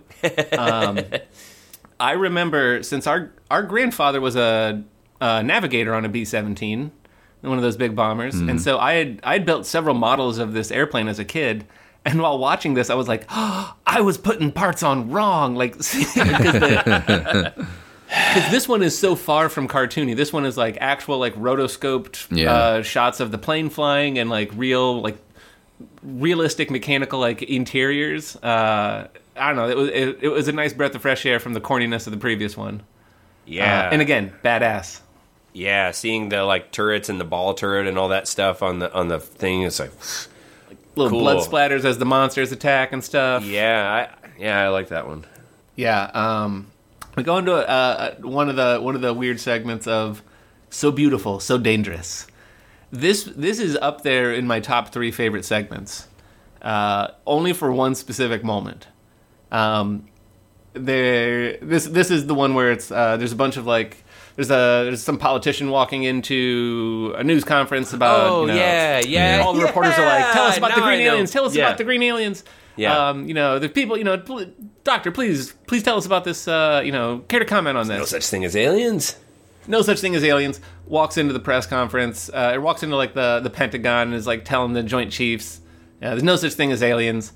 [0.58, 0.98] um,
[2.00, 4.82] I remember since our our grandfather was a,
[5.20, 6.90] a navigator on a B seventeen,
[7.42, 10.52] one of those big bombers, and so I had I had built several models of
[10.52, 11.64] this airplane as a kid.
[12.04, 15.76] And while watching this, I was like, oh, I was putting parts on wrong, like
[18.34, 20.14] because this one is so far from cartoony.
[20.16, 22.52] This one is like actual like rotoscoped Yeah.
[22.52, 25.16] uh, shots of the plane flying and like real like
[26.02, 28.36] realistic mechanical like interiors.
[28.36, 29.68] Uh, I don't know.
[29.68, 32.12] It was it, it was a nice breath of fresh air from the corniness of
[32.12, 32.82] the previous one.
[33.46, 33.86] yeah.
[33.88, 35.00] Uh, and again, badass.
[35.52, 38.92] yeah, seeing the like turrets and the ball turret and all that stuff on the
[38.92, 39.92] on the thing, it's like
[40.94, 41.20] Little Cool.
[41.20, 43.44] blood splatters as the monsters attack and stuff.
[43.44, 45.24] yeah, I, yeah, I like that one.
[45.74, 46.10] Yeah.
[46.12, 46.66] Um,
[47.16, 50.22] we go into uh, one of the one of the weird segments of
[50.70, 52.26] so beautiful, so dangerous.
[52.90, 56.08] This this is up there in my top three favorite segments,
[56.62, 58.88] uh, only for one specific moment.
[59.50, 60.06] Um,
[60.74, 64.04] there, this this is the one where it's uh, there's a bunch of like
[64.36, 69.00] there's a there's some politician walking into a news conference about Oh, you know, yeah,
[69.00, 71.44] yeah, all the reporters are like tell us about the now I green aliens tell
[71.44, 71.66] us Yeah.
[71.66, 72.42] about the green aliens
[72.76, 73.10] Yeah.
[73.10, 74.16] um, you know the people you know
[74.84, 77.94] doctor please please tell us about this uh, you know care to comment on No
[78.00, 79.16] this No such thing as aliens.
[79.66, 80.60] no such thing as aliens.
[80.86, 84.26] Walks into the press conference, uh, or walks into like the the Pentagon and is
[84.26, 85.60] like telling the Joint Chiefs,
[86.02, 87.32] uh, "There's no such thing as aliens."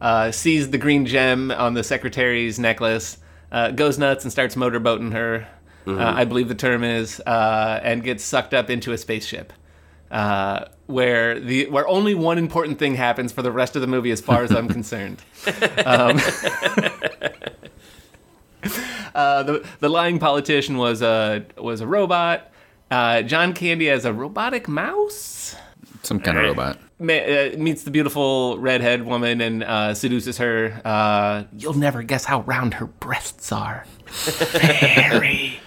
[0.00, 3.18] Uh, sees the green gem on the secretary's necklace,
[3.52, 5.46] uh, goes nuts and starts motorboating her.
[5.86, 9.52] Uh, I believe the term is, uh, and gets sucked up into a spaceship.
[10.90, 14.20] Where the where only one important thing happens for the rest of the movie, as
[14.20, 15.22] far as I'm concerned.
[15.86, 16.18] Um,
[19.14, 22.50] uh, the the lying politician was a was a robot.
[22.90, 25.54] Uh, John Candy as a robotic mouse
[26.02, 26.76] Some kind of robot.
[26.98, 30.80] ma- uh, meets the beautiful redhead woman and uh, seduces her.
[30.84, 33.86] Uh, You'll never guess how round her breasts are.
[34.10, 35.60] Very.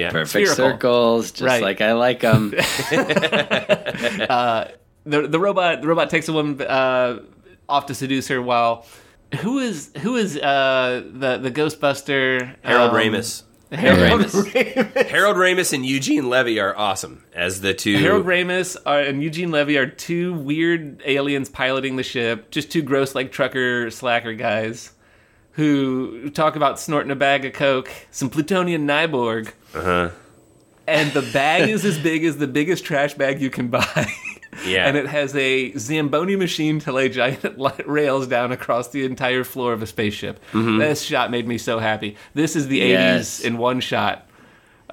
[0.00, 0.10] Yeah.
[0.10, 0.54] Perfect Spherical.
[0.54, 1.62] circles, just Right.
[1.62, 2.50] like I like them.
[5.04, 7.20] the the robot the robot takes a woman uh,
[7.68, 8.86] off to seduce her while
[9.40, 13.42] who is who is uh, the the Ghostbuster Harold um, Ramis.
[13.72, 14.52] Harold Ramis.
[14.52, 15.06] Ramis.
[15.10, 17.98] Harold Ramis and Eugene Levy are awesome as the two.
[17.98, 22.82] Harold Ramis are, and Eugene Levy are two weird aliens piloting the ship, just two
[22.82, 24.90] gross like trucker slacker guys
[25.60, 30.10] who talk about snorting a bag of coke, some plutonian Nyborg, Uh-huh.
[30.88, 34.06] and the bag is as big as the biggest trash bag you can buy.
[34.66, 34.88] Yeah.
[34.88, 37.44] and it has a Zamboni machine to lay giant
[37.86, 40.40] rails down across the entire floor of a spaceship.
[40.52, 40.78] Mm-hmm.
[40.78, 42.16] This shot made me so happy.
[42.34, 43.40] This is the Yes.
[43.40, 44.26] 80s in one shot.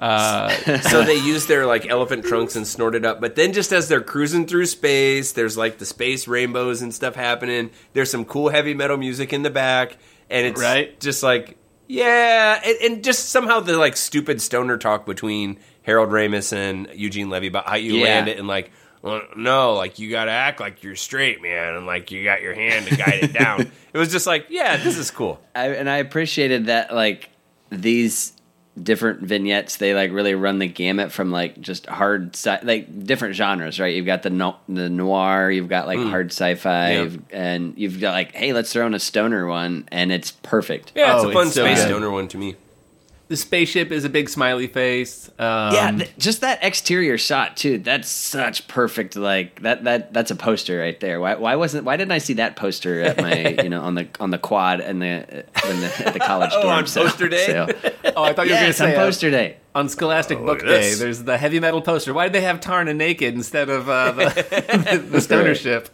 [0.00, 3.20] so they use their like elephant trunks and snort it up.
[3.20, 7.16] But then just as they're cruising through space, there's like the space rainbows and stuff
[7.16, 7.70] happening.
[7.94, 9.96] There's some cool heavy metal music in the back,
[10.30, 10.98] and it's Right.
[11.00, 11.56] just like
[11.90, 17.30] yeah, and, and just somehow the like stupid stoner talk between Harold Ramis and Eugene
[17.30, 18.02] Levy about how you Yeah.
[18.04, 18.70] land it and like.
[19.00, 22.52] Well, no, like you gotta act like you're straight, man, and like you got your
[22.52, 23.70] hand to guide it down.
[23.94, 25.40] It was just like, yeah, this is cool.
[25.54, 27.30] I, and I appreciated that like
[27.70, 28.32] these
[28.82, 33.34] different vignettes they like really run the gamut from like just hard sci- like different
[33.34, 36.10] genres right you've got the no- the noir you've got like mm.
[36.10, 37.02] hard sci-fi Yeah.
[37.02, 40.92] you've- and you've got like hey let's throw in a stoner one and it's perfect
[40.94, 41.88] Yeah, it's Oh, a fun it's so space good.
[41.88, 42.56] stoner one to me.
[43.28, 45.28] The spaceship is a big smiley face.
[45.38, 50.30] Um, yeah th- just that exterior shot too that's such perfect like that that that's
[50.30, 53.48] a poster right there why, why wasn't why didn't i see that poster at my
[53.62, 56.62] you know on the on the quad and the when the at the college Oh,
[56.62, 57.46] dorm on sale- poster day?
[57.46, 57.68] sale.
[58.16, 60.38] Oh, I thought you were going to yes on say uh, poster day on Scholastic
[60.38, 60.66] Book Day.
[60.66, 60.98] this.
[60.98, 62.12] There's the heavy metal poster.
[62.12, 64.24] Why did they have Taarna naked instead of uh, the,
[64.90, 65.88] the, the stoner ship?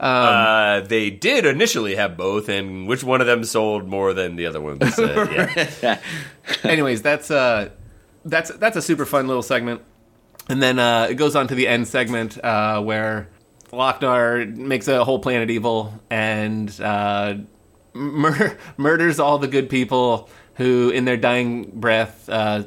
[0.00, 4.46] Uh, they did initially have both, and which one of them sold more than the
[4.46, 4.78] other one?
[4.98, 6.00] Uh, yeah.
[6.64, 7.70] Anyways, that's uh,
[8.24, 9.82] that's that's a super fun little segment,
[10.48, 13.28] and then uh, it goes on to the end segment uh, where
[13.72, 17.34] Loc-Nar makes a whole planet evil and uh,
[17.94, 22.64] mur- murders all the good people who, in their dying breath, uh,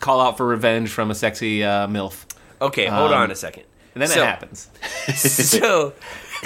[0.00, 2.24] call out for revenge from a sexy uh, milf.
[2.60, 3.64] Okay, hold Um, on a second.
[3.94, 4.70] And then So- it happens.
[5.14, 5.92] so,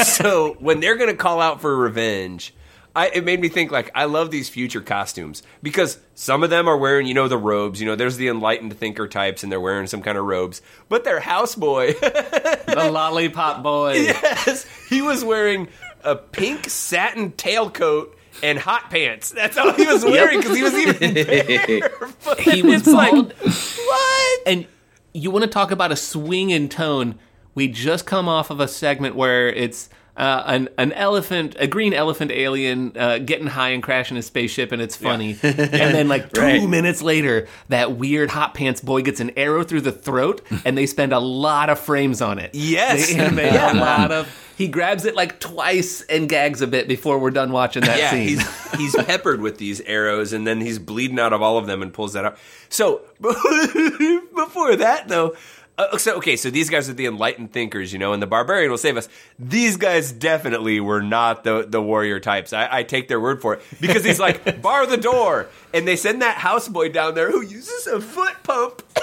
[0.02, 2.54] so when they're gonna call out for revenge,
[2.94, 6.68] I, it made me think like I love these future costumes because some of them
[6.68, 7.80] are wearing you know the robes.
[7.80, 10.60] You know, there's the enlightened thinker types, and they're wearing some kind of robes.
[10.88, 11.98] But their houseboy,
[12.66, 13.92] The lollipop boy.
[13.94, 15.68] yes, he was wearing
[16.02, 18.14] a pink satin tailcoat.
[18.42, 19.32] And hot pants.
[19.32, 22.40] That's all he was wearing because he was even barefoot.
[22.40, 24.40] He was It's like, what?
[24.46, 24.66] and
[25.12, 27.18] you want to talk about a swing in tone?
[27.60, 31.92] We just come off of a segment where it's uh, an an elephant, a green
[31.92, 35.32] elephant alien, uh, getting high and crashing his spaceship, and it's funny.
[35.42, 35.54] and
[35.94, 36.66] then like two Right.
[36.66, 40.86] minutes later, that weird hot pants boy gets an arrow through the throat, and they
[40.86, 42.54] spend a lot of frames on it.
[42.54, 43.08] Yes.
[43.12, 43.74] they animate Yeah.
[43.74, 44.46] a lot of.
[44.56, 48.10] He grabs it like twice and gags a bit before we're done watching that yeah,
[48.10, 48.38] scene.
[48.38, 51.82] he's he's peppered with these arrows, and then he's bleeding out of all of them
[51.82, 52.38] and pulls that out.
[52.70, 55.36] So before that, though.
[55.80, 58.70] Uh, so okay, so these guys are the enlightened thinkers, you know, and the barbarian
[58.70, 59.08] will save us.
[59.38, 62.52] These guys definitely were not the the warrior types.
[62.52, 65.96] I, I take their word for it because he's like bar the door, and they
[65.96, 68.82] send that houseboy down there who uses a foot pump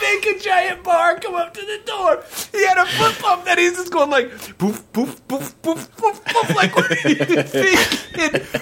[0.00, 2.22] make a giant bar come up to the door.
[2.52, 6.24] He had a foot pump that he's just going like poof, poof, poof, poof, poof,
[6.24, 6.54] poof.
[6.54, 6.92] Like what?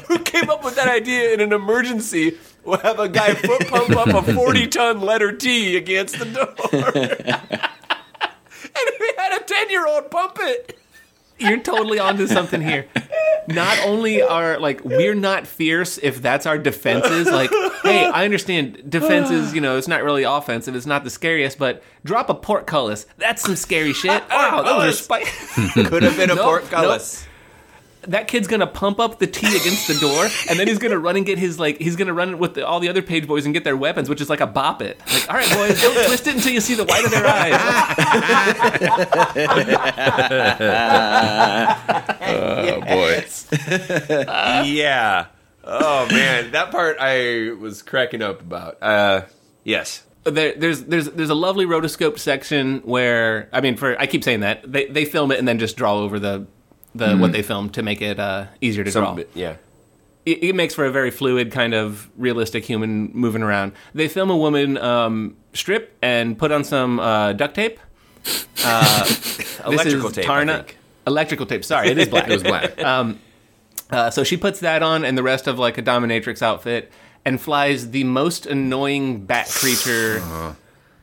[0.07, 2.39] Who came up with that idea in an emergency?
[2.65, 6.55] We'll have a guy foot pump up a 40 ton letter T against the door.
[8.75, 10.79] and we had a 10 year old pump it.
[11.39, 12.87] You're totally onto something here.
[13.49, 17.27] Not only are like we're not fierce if that's our defenses.
[17.29, 17.51] Like,
[17.83, 19.53] hey, I understand defenses.
[19.55, 20.77] You know, it's not really offensive.
[20.77, 23.07] It's not the scariest, but drop a portcullis.
[23.19, 24.23] That's some scary shit.
[24.31, 25.35] Wow, those are Portcullis.
[25.35, 25.85] spicy.
[25.85, 27.27] Could have been a Nope, portcullis.
[28.09, 31.17] That kid's gonna pump up the T against the door, and then he's gonna run
[31.17, 33.45] and get his like he's gonna run it with the, all the other page boys
[33.45, 35.01] and get their weapons, which is like a bop it.
[35.13, 37.53] Like, all right, boys, don't twist it until you see the white of their eyes.
[42.25, 43.25] Oh boy.
[44.67, 45.27] yeah.
[45.65, 48.83] Oh man, that part I was cracking up about.
[48.83, 49.23] Uh,
[49.65, 50.03] yes.
[50.25, 54.41] There, there's there's there's a lovely rotoscope section where I mean, for I keep saying
[54.41, 56.47] that they they film it and then just draw over the
[56.95, 59.07] the what they filmed to make it uh, easier to draw.
[59.07, 59.57] Some, bit- yeah.
[60.27, 63.73] it, it makes for a very fluid kind of realistic human moving around.
[63.95, 67.79] They film a woman um, strip and put on some uh, duct tape.
[68.65, 69.05] Uh,
[69.67, 69.71] Electrical
[70.11, 70.57] this is tape, I Taarna.
[70.59, 70.77] think.
[71.07, 71.65] Electrical tape.
[71.65, 72.29] Sorry, it is black.
[72.29, 72.79] It was black.
[73.91, 76.91] Uh, so she puts that on and the rest of like a dominatrix outfit
[77.27, 80.23] and flies the most annoying bat creature.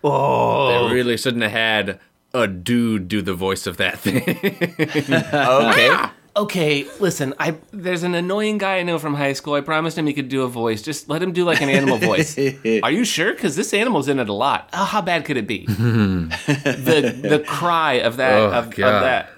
[0.04, 2.00] oh, They really shouldn't have had
[2.34, 4.22] a dude do the voice of that thing.
[5.10, 5.90] Okay.
[5.92, 6.14] Ah!
[6.36, 7.34] Okay, listen.
[7.40, 9.56] I there's an annoying guy I know from high school.
[9.56, 10.82] I promised him he could do a voice.
[10.82, 12.38] Just let him do like an animal voice.
[12.84, 13.34] Are you sure?
[13.34, 14.70] Because this animal's in it a lot.
[14.72, 15.66] Oh, how bad could it be?
[15.66, 19.02] the the cry of that Oh, of, of God.
[19.04, 19.30] that.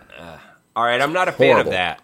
[0.76, 2.02] All right, I'm not a fan of that.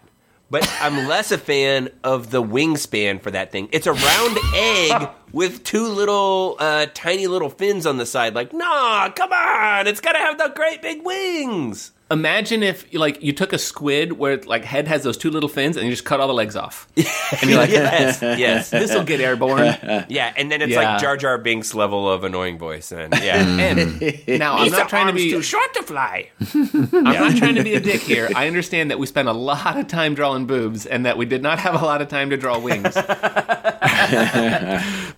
[0.50, 3.68] But I'm less a fan of the wingspan for that thing.
[3.70, 8.34] It's a round egg with two little, uh, tiny little fins on the side.
[8.34, 11.92] Like, nah, come on, it's gotta have the great big wings.
[12.10, 15.76] Imagine if like you took a squid where like head has those two little fins
[15.76, 16.88] and you just cut all the legs off.
[16.96, 19.76] and you're like, yes, yes, this will get airborne.
[20.08, 20.32] yeah.
[20.36, 20.92] And then it's Yeah.
[20.92, 22.92] like Jar Jar Binks level of annoying voice.
[22.92, 24.00] And yeah, And
[24.38, 26.30] now I'm not trying to be too short to fly.
[26.54, 28.30] I'm not trying to be a dick here.
[28.34, 31.42] I understand that we spent a lot of time drawing boobs and that we did
[31.42, 32.94] not have a lot of time to draw wings.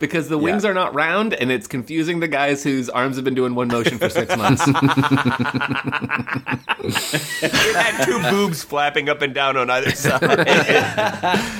[0.01, 3.35] because the wings are not round and it's confusing the guys whose arms have been
[3.35, 4.65] doing one motion for six months.
[6.85, 10.21] It had two boobs flapping up and down on either side.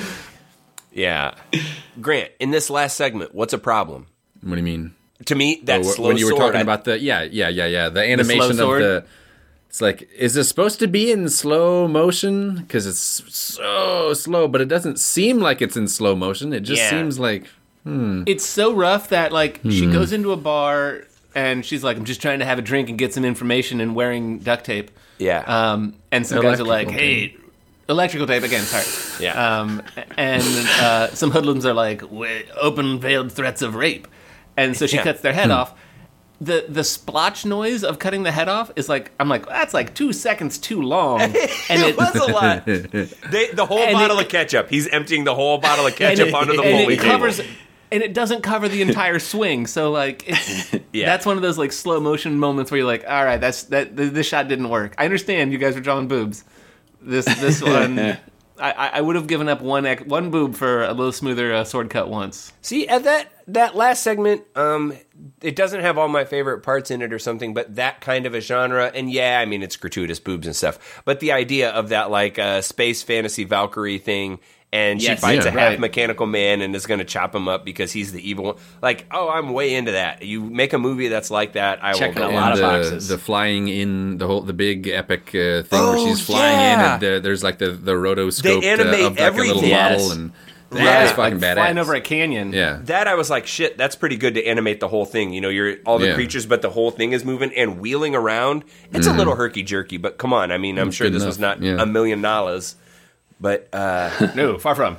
[0.91, 1.35] yeah,
[1.99, 2.31] Grant.
[2.39, 4.07] In this last segment, what's a problem?
[4.41, 4.93] what do you mean?
[5.25, 7.21] To me, that Oh, wh- slow when you were sword, talking I- about the yeah
[7.23, 9.05] yeah yeah yeah the animation of the
[9.69, 14.59] it's like is this supposed to be in slow motion because it's so slow but
[14.61, 16.89] it doesn't seem like it's in slow motion it just Yeah.
[16.89, 17.45] seems like
[17.83, 18.23] Hmm.
[18.25, 21.03] it's so rough that like she goes into a bar
[21.35, 23.95] and she's like, I'm just trying to have a drink and get some information and
[23.95, 24.91] wearing duct tape.
[25.17, 27.35] yeah, Um, and some guys are like, Electrical hey,
[27.89, 28.85] electrical tape again, sorry.
[29.23, 29.59] yeah.
[29.61, 29.81] Um,
[30.17, 30.43] and
[30.81, 34.07] uh, some hoodlums are like, "Wi- open veiled threats of rape.
[34.57, 35.03] And so she Yeah.
[35.03, 35.73] cuts their head off.
[36.39, 39.93] The the splotch noise of cutting the head off is like, I'm like, that's like
[39.93, 41.19] two seconds too long.
[41.69, 42.65] And it, was a lot.
[42.65, 44.69] They, the whole And bottle it- of ketchup.
[44.69, 47.37] He's emptying the whole bottle of and ketchup it, onto the and bowling it covers
[47.37, 47.49] table.
[47.91, 51.05] And it doesn't cover the entire swing so like it's Yeah.
[51.05, 53.95] that's one of those like slow motion moments where you're like all right that's that
[53.95, 56.43] th- this shot didn't work i understand you guys are drawing boobs
[57.01, 57.97] this this one
[58.59, 61.51] I, I I would have given up one ec- one boob for a little smoother
[61.53, 62.53] uh, sword cut once.
[62.61, 64.93] See, at that that last segment, um,
[65.41, 68.35] it doesn't have all my favorite parts in it or something, but that kind of
[68.35, 71.89] a genre, and yeah, I mean it's gratuitous boobs and stuff, but the idea of
[71.89, 74.39] that like uh, space fantasy Valkyrie thing.
[74.73, 75.17] And Yes.
[75.17, 75.79] she fights Yeah, a half right.
[75.81, 78.55] mechanical man and is going to chop him up because he's the evil one.
[78.81, 80.23] Like, oh, I'm way into that.
[80.23, 82.61] You make a movie that's like that, I Checking will a lot and of the,
[82.89, 83.07] boxes.
[83.09, 86.73] the flying in the whole the big epic uh, thing Oh, where she's flying yeah.
[86.73, 89.55] in and the, there's like the the rotoscope They animate uh, of like a little
[89.55, 90.11] model Yes.
[90.11, 90.31] and
[90.73, 90.83] Yeah.
[90.85, 91.53] that is fucking like badass.
[91.55, 92.53] flying over a canyon.
[92.53, 95.33] yeah, That I was like, shit, that's pretty good to animate the whole thing.
[95.33, 96.13] You know, you're all the Yeah.
[96.13, 98.63] creatures, but the whole thing is moving and wheeling around.
[98.93, 100.49] It's a little herky jerky, but come on.
[100.49, 101.75] I mean, I'm sure good this was not yeah.
[101.77, 102.75] a million dollars,
[103.41, 104.97] but uh, No, far from.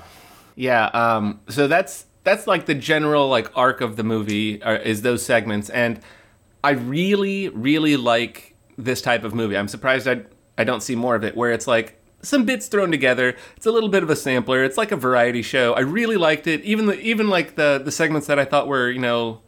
[0.56, 0.86] Yeah.
[0.86, 1.40] Um.
[1.48, 5.70] So that's that's like the general like arc of the movie uh, is those segments,
[5.70, 6.00] and
[6.62, 9.56] I really really like this type of movie.
[9.56, 10.22] I'm surprised I
[10.58, 13.34] I don't see more of it where it's like some bits thrown together.
[13.56, 14.62] It's a little bit of a sampler.
[14.62, 15.72] It's like a variety show.
[15.74, 16.60] I really liked it.
[16.62, 19.40] Even the even like the the segments that I thought were you know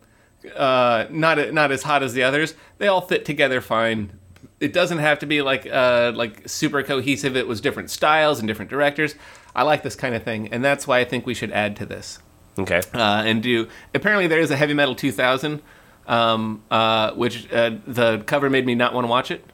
[0.56, 2.54] uh, not not as hot as the others.
[2.78, 4.18] They all fit together fine.
[4.64, 7.36] It doesn't have to be like uh, like super cohesive.
[7.36, 9.14] It was different styles and different directors.
[9.54, 11.86] I like this kind of thing, and that's why I think we should add to
[11.86, 12.18] this
[12.58, 12.80] okay.
[12.94, 13.68] uh, and do.
[13.94, 15.60] Apparently, there is a Heavy Metal 2000,
[16.06, 19.44] um, uh, which uh, the cover made me not want to watch it.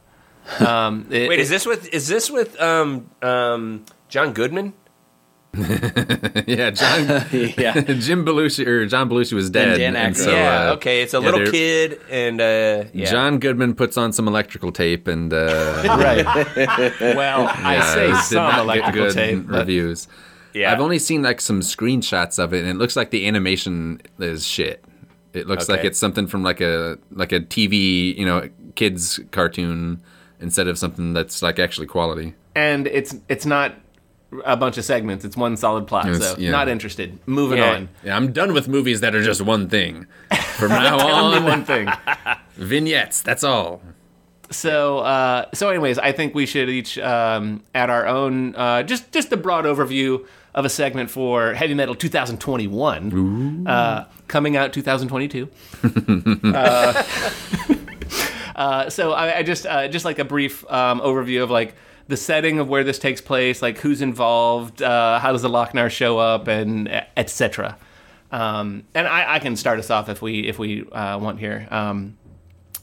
[0.61, 4.75] Um, it- Wait, it- is this with is this with um, um, John Goodman?
[5.55, 6.71] Yeah.
[6.71, 7.07] John
[7.59, 7.81] yeah.
[7.99, 10.25] Jim Belushi or John Belushi was dead, Dan and Aykroyd.
[10.25, 10.69] so, yeah.
[10.71, 13.11] uh, okay, it's a yeah, little kid, and uh, yeah.
[13.11, 16.25] John Goodman puts on some electrical tape and uh, right.
[17.01, 20.09] well, I say it did some not get electrical good tape, reviews.
[20.53, 20.73] Yeah.
[20.73, 24.47] I've only seen like some screenshots of it, and it looks like the animation is
[24.47, 24.85] shit.
[25.33, 30.03] It looks like it's something from like a like a TV, you know, kids cartoon
[30.41, 32.35] instead of something that's like actually quality.
[32.55, 33.75] and it's it's not
[34.45, 35.25] a bunch of segments.
[35.25, 36.09] It's one solid plot.
[36.09, 36.51] It's- so yeah.
[36.51, 37.19] not interested.
[37.27, 37.73] Moving Yeah.
[37.75, 37.89] on.
[38.05, 40.07] Yeah, I'm done with movies that are just one thing.
[40.57, 40.99] From now
[41.35, 41.89] on, one thing.
[42.57, 43.23] vignettes.
[43.23, 43.83] That's all.
[44.53, 49.13] So, uh, so anyways, I think we should each um, add our own, uh, just
[49.13, 50.27] just a broad overview
[50.57, 55.49] of a segment for Heavy Metal 2021, uh, coming out 2022.
[56.45, 57.03] uh,
[58.57, 61.75] uh, so I, I just uh, just like a brief um, overview of like
[62.11, 65.89] the setting of where this takes place, like who's involved, uh, how does the Loc-Nar
[65.89, 67.79] show up, and etc.
[68.33, 71.67] Um, and I, I can start us off if we if we uh, want here.
[71.71, 72.19] Um,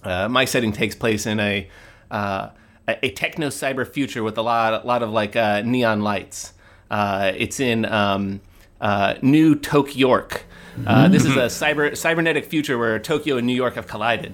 [0.03, 1.69] uh, my setting takes place in a
[2.09, 2.49] uh,
[2.87, 6.53] a, techno cyber future with a lot a lot of like uh, neon lights.
[6.89, 8.39] Uh, it's in um,
[8.79, 10.45] uh, New Tokyo York.
[10.85, 14.33] Uh, this is a cyber cybernetic future where Tokyo and New York have collided.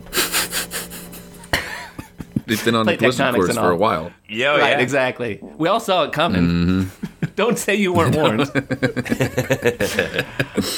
[2.45, 4.11] They've been on the Plate Blizzard tectonics course and for a while.
[4.27, 4.79] Yo, right, yeah.
[4.79, 5.39] exactly.
[5.41, 6.91] We all saw it coming.
[7.35, 8.41] Don't say you weren't warned.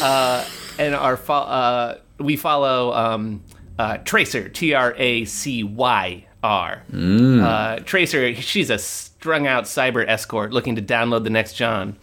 [0.01, 0.45] uh,
[0.77, 3.43] and our fo- uh, we follow um,
[3.77, 6.83] uh, Tracer, T R A C Y R.
[6.93, 11.97] Uh, Tracer, she's a strung out cyber escort looking to download the next John.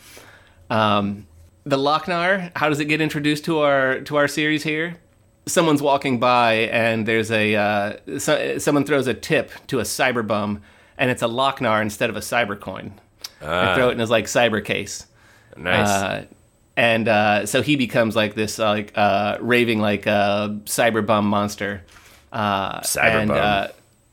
[0.68, 1.26] Um,
[1.64, 4.96] the Loc-Nar, how does it get introduced to our to our series here?
[5.46, 10.26] Someone's walking by and there's a uh, so, someone throws a tip to a cyber
[10.26, 10.62] bum,
[10.96, 13.00] and it's a Loc-Nar instead of a cyber coin.
[13.40, 15.06] They throw it in his like cyber case.
[15.56, 15.88] Nice.
[15.88, 16.26] Uh,
[16.76, 21.82] and uh, so he becomes like this like uh, raving like uh, cyber bum monster.
[22.32, 23.38] Uh, Cyber and, bum.
[23.40, 23.68] Uh,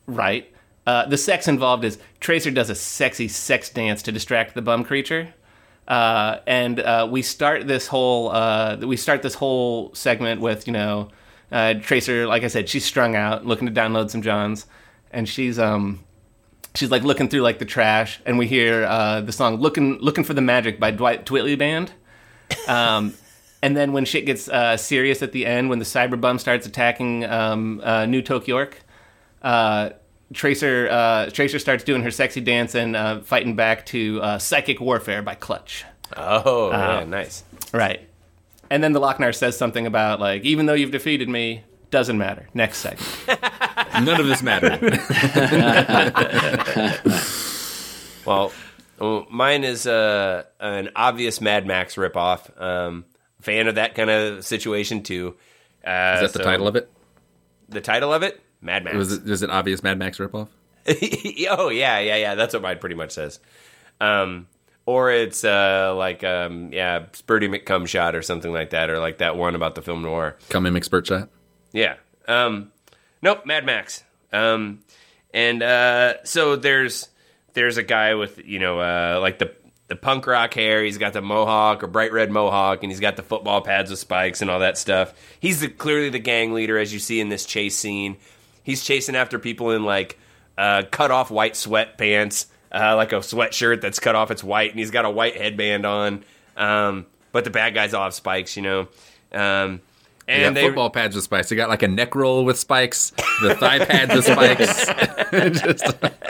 [0.08, 0.54] right.
[0.86, 4.84] Uh, the sex involved is Tracer does a sexy sex dance to distract the bum
[4.84, 5.34] creature.
[5.88, 10.74] Uh, and uh, we start this whole uh, we start this whole segment with you
[10.74, 11.10] know
[11.52, 14.66] uh, Tracer like I said she's strung out looking to download some Johns
[15.12, 16.04] and she's um
[16.76, 20.24] she's like looking through like the trash, and we hear uh, the song "Looking Looking
[20.24, 21.92] for the Magic" by Dwight Twilley Band.
[22.68, 23.14] Um,
[23.62, 26.66] and then when shit gets uh, serious at the end, when the cyber bum starts
[26.66, 28.82] attacking um, uh, New Tokyo York,
[29.42, 29.92] uh,
[30.34, 34.80] Tracer uh, Tracer starts doing her sexy dance and uh, fighting back to uh, "Psychic
[34.80, 35.86] Warfare" by Clutch.
[36.18, 37.44] oh, yeah, nice.
[37.74, 38.08] Right.
[38.70, 42.48] And then the Loc-Nar says something about like, even though you've defeated me, doesn't matter.
[42.54, 43.10] Next segment.
[44.06, 45.00] None of this mattered.
[48.26, 48.52] Well,
[49.00, 52.62] well, mine is uh, an obvious Mad Max ripoff.
[52.62, 53.06] Um,
[53.42, 55.36] fan of that kind of situation too.
[55.84, 56.92] Uh, Is that the title of it?
[57.70, 58.40] The title of it?
[58.62, 58.98] Mad Max.
[58.98, 60.50] Was it, is it obvious Mad Max ripoff?
[61.50, 62.36] oh yeah, yeah, yeah.
[62.36, 63.40] That's what mine pretty much says.
[64.00, 64.48] Um,
[64.90, 69.20] or it's uh, like um, yeah, Spurdy McCum shot or something like that, or like
[69.20, 70.36] that one about the film noir.
[70.50, 71.30] Come in expert shot.
[71.72, 71.98] Yeah.
[72.28, 72.72] Um,
[73.22, 74.04] nope, Mad Max.
[74.34, 74.80] Um,
[75.32, 77.08] and uh, so there's
[77.54, 79.54] there's a guy with you know uh, like the
[79.90, 80.84] the punk rock hair.
[80.84, 84.00] He's got the mohawk or bright red mohawk, and he's got the football pads with
[84.00, 85.14] spikes and all that stuff.
[85.40, 88.18] He's the, clearly the gang leader, as you see in this chase scene.
[88.64, 90.18] He's chasing after people in like
[90.58, 94.32] uh, cut off white sweatpants, uh, like a sweatshirt that's cut off.
[94.32, 96.24] It's white, and he's got a white headband on.
[96.58, 98.88] Um, but the bad guys all have spikes, you know.
[99.32, 99.82] Um,
[100.28, 101.50] and got they, football pads with spikes.
[101.52, 103.12] You got like a neck roll with spikes,
[103.42, 104.90] the thigh pads with spikes.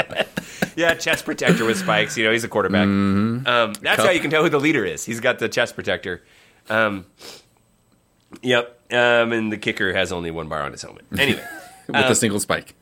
[0.76, 2.18] Yeah, chest protector with spikes.
[2.18, 2.84] You know, he's a quarterback.
[2.86, 3.44] Um,
[3.82, 4.06] that's Cup.
[4.06, 5.04] how you can tell who the leader is.
[5.04, 6.24] He's got the chest protector.
[6.70, 7.06] Um,
[8.42, 8.80] yep.
[8.90, 11.04] Um, and the kicker has only one bar on his helmet.
[11.18, 11.44] Anyway.
[11.88, 12.76] with Um, a single spike.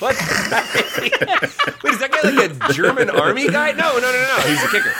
[0.00, 0.14] What?
[1.82, 3.72] Wait, is that guy like a German army guy?
[3.72, 4.36] No, no, no, no.
[4.46, 4.92] He's the kicker.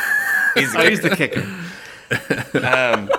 [0.55, 0.91] He's the Oh, kicker.
[0.91, 3.09] he's the kicker.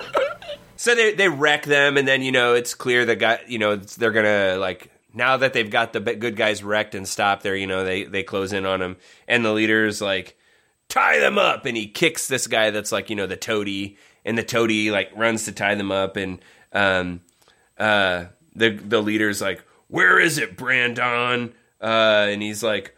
[0.76, 3.76] So they they wreck them, and then you know it's clear the guy you know
[3.76, 7.54] they're gonna like now that they've got the good guys wrecked and stopped there.
[7.54, 8.96] You know they they close in on them,
[9.28, 10.38] and the leader's like
[10.88, 14.38] tie them up, and he kicks this guy that's like you know the toady, and
[14.38, 16.38] the toady like runs to tie them up, and
[16.72, 17.20] um
[17.76, 18.24] uh
[18.56, 21.52] the the leader's like where is it, Brandon?
[21.80, 22.96] Uh, and he's like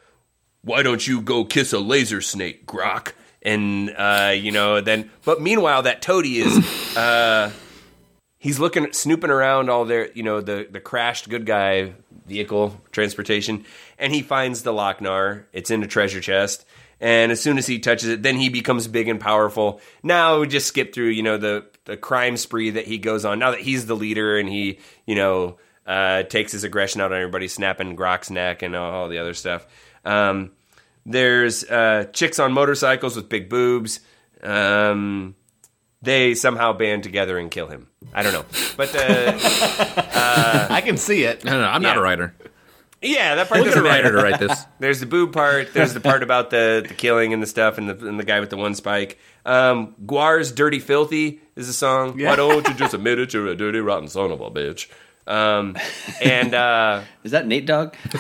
[0.62, 3.12] why don't you go kiss a laser snake, Grok?
[3.42, 7.50] And uh, you know, then but meanwhile, that toady is uh,
[8.38, 11.94] he's looking, snooping around all their, you know, the the crashed good guy
[12.26, 13.64] vehicle transportation,
[13.98, 15.48] and he finds the Loc-Nar.
[15.52, 16.64] It's in a treasure chest,
[17.00, 19.80] and as soon as he touches it, then he becomes big and powerful.
[20.04, 23.40] Now we just skip through, you know, the the crime spree that he goes on.
[23.40, 25.58] Now that he's the leader, and he, you know.
[25.86, 29.34] Uh, takes his aggression out on everybody, snapping Grok's neck and all, all the other
[29.34, 29.66] stuff.
[30.04, 30.52] Um,
[31.04, 33.98] there's uh, chicks on motorcycles with big boobs.
[34.44, 35.34] Um,
[36.00, 37.88] they somehow band together and kill him.
[38.14, 38.44] I don't know,
[38.76, 39.38] but uh,
[40.70, 41.44] I can see it.
[41.46, 41.68] I don't know.
[41.68, 42.00] I'm not Yeah.
[42.00, 42.34] a writer.
[43.04, 44.16] Yeah, that part We'll get a doesn't writer matter.
[44.18, 44.64] to write this.
[44.78, 45.74] There's the boob part.
[45.74, 48.38] There's the part about the, the killing and the stuff, and the and the guy
[48.38, 49.18] with the one spike.
[49.44, 52.16] Um, GWAR's "Dirty Filthy" is a song.
[52.20, 53.34] Why don't you just admit it?
[53.34, 54.88] You're a dirty, rotten son of a bitch.
[55.26, 55.76] Um,
[56.20, 57.94] and uh, Is that Nate Dogg?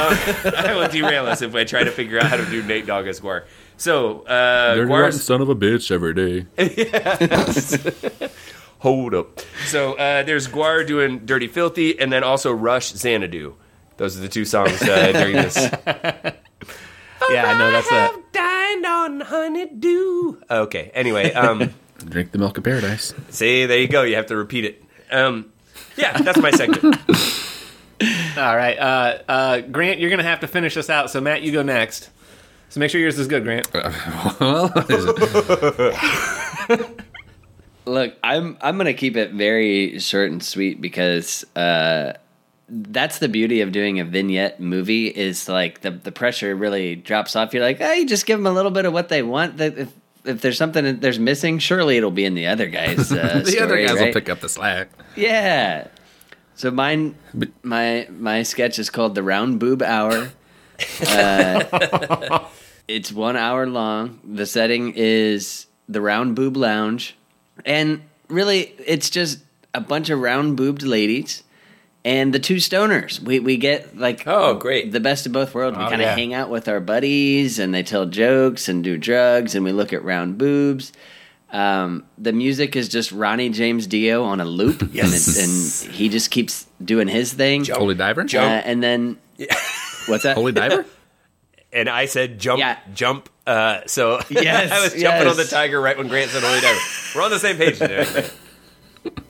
[0.00, 3.06] I will derail us if I try to figure out how to do Nate Dogg
[3.06, 3.44] as GWAR.
[3.76, 6.46] So uh, Dirty rotten GWAR's son of a bitch every day.
[8.78, 9.40] hold up.
[9.66, 13.54] So uh, there's GWAR doing "Dirty Filthy," and then also Rush Xanadu.
[13.98, 15.56] Those are the two songs uh, during this.
[17.30, 18.10] Yeah, no, that's a.
[18.68, 20.40] dined on honeydew.
[20.50, 20.90] Okay.
[20.94, 23.12] Anyway, um, Drink the milk of paradise.
[23.30, 24.02] see, there you go.
[24.02, 24.84] You have to repeat it.
[25.10, 25.52] Um,
[25.96, 26.96] yeah, that's my segment.
[28.38, 31.10] All right, uh, uh, Grant, you're gonna have to finish us out.
[31.10, 32.10] So Matt, you go next.
[32.68, 33.66] So make sure yours is good, Grant.
[34.40, 34.72] well,
[37.84, 42.12] Look, I'm I'm gonna keep it very short and sweet because uh,
[42.68, 47.34] that's the beauty of doing a vignette movie is like the the pressure really drops
[47.36, 47.54] off.
[47.54, 49.56] You're like, you just give them a little bit of what they want.
[49.58, 49.92] That if
[50.24, 53.10] if there's something that there's missing, surely it'll be in the other guy's.
[53.18, 54.88] Uh, the other story, guys will pick up the slack.
[55.16, 55.88] Yeah.
[56.54, 57.16] So mine,
[57.62, 60.30] my my sketch is called the Round Boob Hour.
[61.08, 62.46] Uh,
[62.86, 64.20] it's one hour long.
[64.24, 67.16] The setting is the Round Boob Lounge,
[67.64, 69.40] and really, it's just
[69.74, 71.42] a bunch of round boobed ladies
[72.08, 73.20] and the two stoners.
[73.20, 74.92] We we get like Oh, great.
[74.92, 75.76] the best of both worlds.
[75.76, 76.14] We Oh, kind of yeah.
[76.14, 79.92] hang out with our buddies, and they tell jokes and do drugs, and we look
[79.92, 80.92] at round boobs.
[81.50, 85.04] Um, the music is just Ronnie James Dio on a loop, Yes.
[85.06, 87.64] and, it's, and he just keeps doing his thing.
[87.66, 88.20] Holy diver?
[88.22, 88.66] Uh, Jump.
[88.66, 89.16] and then
[90.06, 90.34] what's that?
[90.36, 90.84] Holy diver?
[91.72, 92.78] And I said jump, Yeah.
[92.94, 93.28] jump.
[93.46, 96.80] Uh, so Yes, I was jumping on the tiger right when Grant said holy diver.
[97.14, 98.04] We're on the same page today.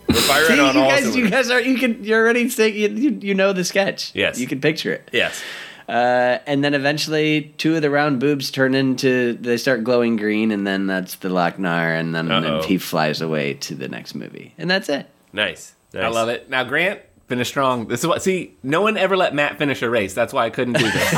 [0.09, 2.75] We're firing See, on you all guys, you guys are you can you're already saying
[2.75, 4.13] you, you, you know the sketch.
[4.15, 4.41] Yes.
[4.41, 5.09] you can picture it.
[5.13, 5.43] Yes.
[5.89, 10.51] Uh, and then eventually, two of the round boobs turn into they start glowing green,
[10.51, 12.41] and then that's the Loc-Nar, and then, Uh-oh.
[12.43, 15.09] then he flies away to the next movie, and that's it.
[15.33, 15.75] Nice.
[15.95, 16.05] nice.
[16.05, 16.51] I love it.
[16.51, 17.87] Now, Grant, finish strong.
[17.89, 18.23] This is what.
[18.23, 20.15] See, no one ever let Matt finish a race.
[20.15, 21.05] That's why I couldn't do this.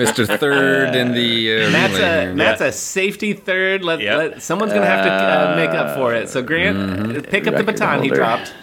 [0.00, 0.38] Mr.
[0.38, 2.34] Third in the uh, Matt's relay a here.
[2.34, 3.84] Matt's a safety third.
[3.84, 4.18] Let, Yep.
[4.18, 6.28] let someone's gonna have to uh, make up for it.
[6.28, 8.14] So Grant, uh, pick up the Record baton he holder.
[8.16, 8.54] dropped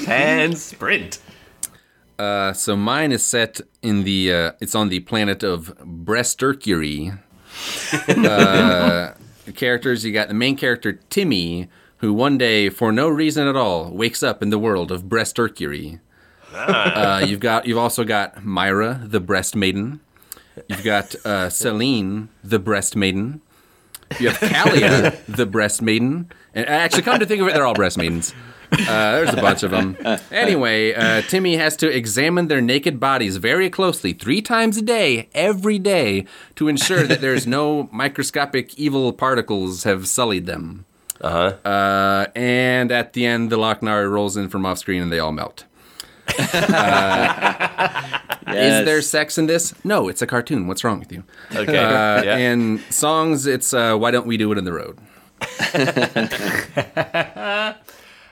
[0.08, 1.18] and sprint.
[2.18, 4.32] Uh, so mine is set in the.
[4.32, 7.18] Uh, it's on the planet of Breastercury.
[8.08, 9.14] uh,
[9.46, 11.68] the characters you got the main character Timmy,
[12.00, 16.00] who one day, for no reason at all, wakes up in the world of Breastercury.
[16.52, 17.66] Uh, you've got.
[17.66, 20.00] You've also got Myra, the breast maiden.
[20.68, 23.40] You've got uh, Celine, the breast maiden.
[24.18, 26.30] You have Kalia, the breast maiden.
[26.54, 28.34] And actually, come to think of it, they're all breast maidens.
[28.72, 29.96] Uh, there's a bunch of them.
[30.30, 35.28] Anyway, uh, Timmy has to examine their naked bodies very closely, three times a day,
[35.34, 36.24] every day,
[36.54, 40.84] to ensure that there's no microscopic evil particles have sullied them.
[41.20, 41.68] Uh-huh.
[41.68, 45.32] Uh, and at the end, the Loc-Nar rolls in from off screen and they all
[45.32, 45.64] melt.
[46.38, 46.50] Is
[48.84, 49.74] there sex in this?
[49.84, 50.66] No, it's a cartoon.
[50.66, 51.24] What's wrong with you?
[51.54, 51.78] Okay.
[51.78, 52.36] Uh, yeah.
[52.36, 54.98] And songs, it's uh, Why Don't We Do It in the Road?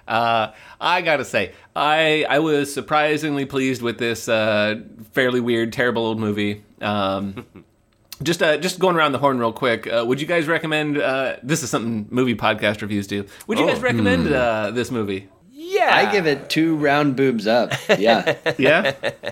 [0.09, 4.77] Uh, I gotta say, I I was surprisingly pleased with this uh,
[5.13, 6.65] fairly weird, terrible old movie.
[6.81, 7.45] Um,
[8.23, 9.87] just uh, just going around the horn real quick.
[9.87, 10.99] Uh, would you guys recommend?
[10.99, 13.25] Uh, this is something movie podcast reviews do.
[13.47, 13.69] Would you Oh.
[13.69, 15.29] guys recommend uh, this movie?
[15.53, 15.95] yeah.
[15.95, 17.73] I give it two round boobs up.
[17.99, 18.95] Yeah, Yeah.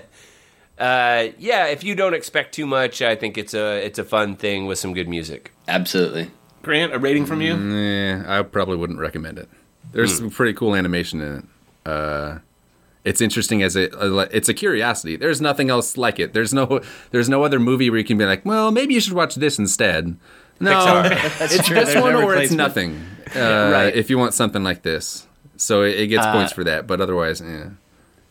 [0.77, 4.35] Uh, yeah, if you don't expect too much, I think it's a it's a fun
[4.35, 5.51] thing with some good music.
[5.67, 6.29] absolutely.
[6.61, 7.53] Grant, a rating from you?
[7.55, 9.49] Eh, I probably wouldn't recommend it.
[9.91, 11.45] There's some pretty cool animation in it.
[11.89, 12.39] Uh,
[13.07, 15.15] it's interesting as a, a- it's a curiosity.
[15.15, 16.33] There's nothing else like it.
[16.33, 16.81] There's no
[17.11, 19.57] there's no other movie where you can be like, well, maybe you should watch this
[19.59, 20.17] instead.
[20.59, 21.75] No, it's true.
[21.75, 22.91] this There's one no or it's nothing.
[23.35, 23.95] Uh, Right.
[23.95, 26.87] If you want something like this, so it, it gets Uh, points for that.
[26.87, 27.69] But otherwise, yeah.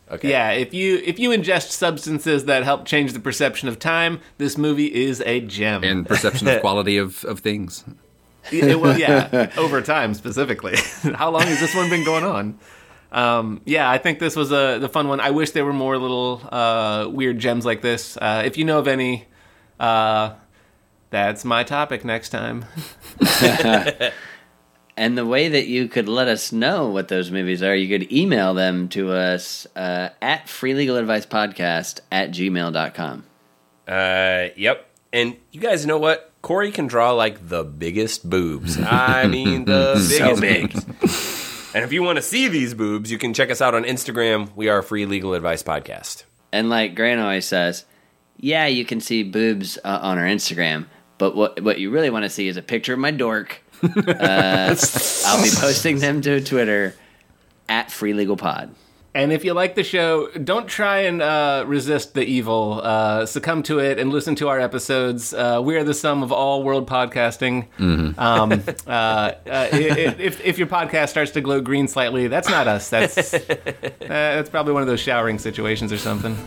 [0.09, 0.29] Okay.
[0.29, 4.57] Yeah, if you if you ingest substances that help change the perception of time, this
[4.57, 5.83] movie is a gem.
[5.83, 7.83] And perception of quality of, of things.
[8.51, 10.75] it will, yeah, over time specifically.
[11.15, 12.57] How long has this one been going on?
[13.11, 15.19] Um, yeah, I think this was a the fun one.
[15.19, 18.17] I wish there were more little uh, weird gems like this.
[18.17, 19.25] Uh, if you know of any,
[19.79, 20.33] uh,
[21.09, 22.65] that's my topic next time.
[24.97, 28.11] And the way that you could let us know what those movies are, you could
[28.11, 33.23] email them to us uh, at freelegaladvicepodcast at gmail.com.
[33.87, 34.89] Uh, yep.
[35.13, 36.31] And you guys know what?
[36.41, 38.79] Corey can draw like the biggest boobs.
[38.81, 40.73] I mean, the biggest big.
[40.73, 41.06] boobs.
[41.77, 44.49] And if you want to see these boobs, you can check us out on Instagram.
[44.55, 46.23] We are a free legal advice podcast.
[46.51, 47.85] And like Grant always says,
[48.35, 50.87] yeah, you can see boobs uh, on our Instagram,
[51.19, 53.61] but what what you really want to see is a picture of my dork.
[53.83, 54.75] Uh,
[55.27, 56.95] I'll be posting them to Twitter
[57.69, 58.73] at Free Legal Pod.
[59.17, 62.81] And if you like the show, don't try and uh, resist the evil.
[62.83, 65.33] Uh, succumb to it and listen to our episodes.
[65.33, 67.65] Uh, we are the sum of all world podcasting.
[67.79, 68.51] Um,
[68.87, 72.67] uh, uh, i- i- if, if your podcast starts to glow green slightly, that's not
[72.67, 72.91] us.
[72.91, 73.39] That's uh,
[73.99, 76.37] that's probably one of those showering situations or something.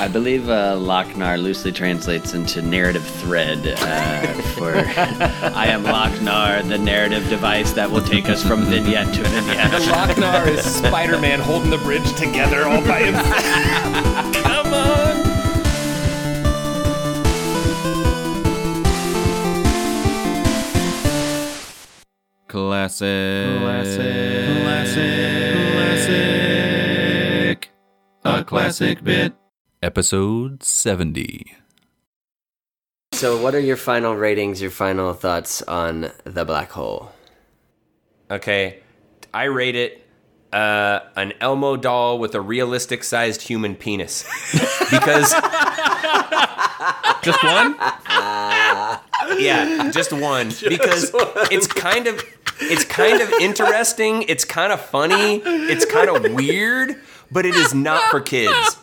[0.00, 6.78] I believe uh, Loc-Nar loosely translates into narrative thread uh, for I am Loc-Nar, the
[6.78, 9.86] narrative device that will take us from vignette to vignette.
[9.88, 14.34] Loc-Nar is Spider-Man holding the bridge together all by himself.
[14.44, 15.24] Come on.
[22.48, 23.58] Classic.
[23.58, 24.62] Classic.
[24.62, 25.24] Classic.
[28.24, 29.34] A classic bit.
[29.82, 31.56] Episode 70.
[33.12, 37.12] So, what are your final ratings, your final thoughts on the black hole?
[38.30, 38.80] Okay,
[39.32, 40.03] I rate it
[40.54, 44.22] uh, an Elmo doll with a realistic sized human penis
[44.90, 45.34] because
[47.22, 47.76] Just one?
[49.38, 51.10] yeah, just one because
[51.50, 52.22] it's kind of
[52.60, 57.00] it's kind of interesting, it's kind of funny, it's kind of weird,
[57.32, 58.76] but it is not for kids.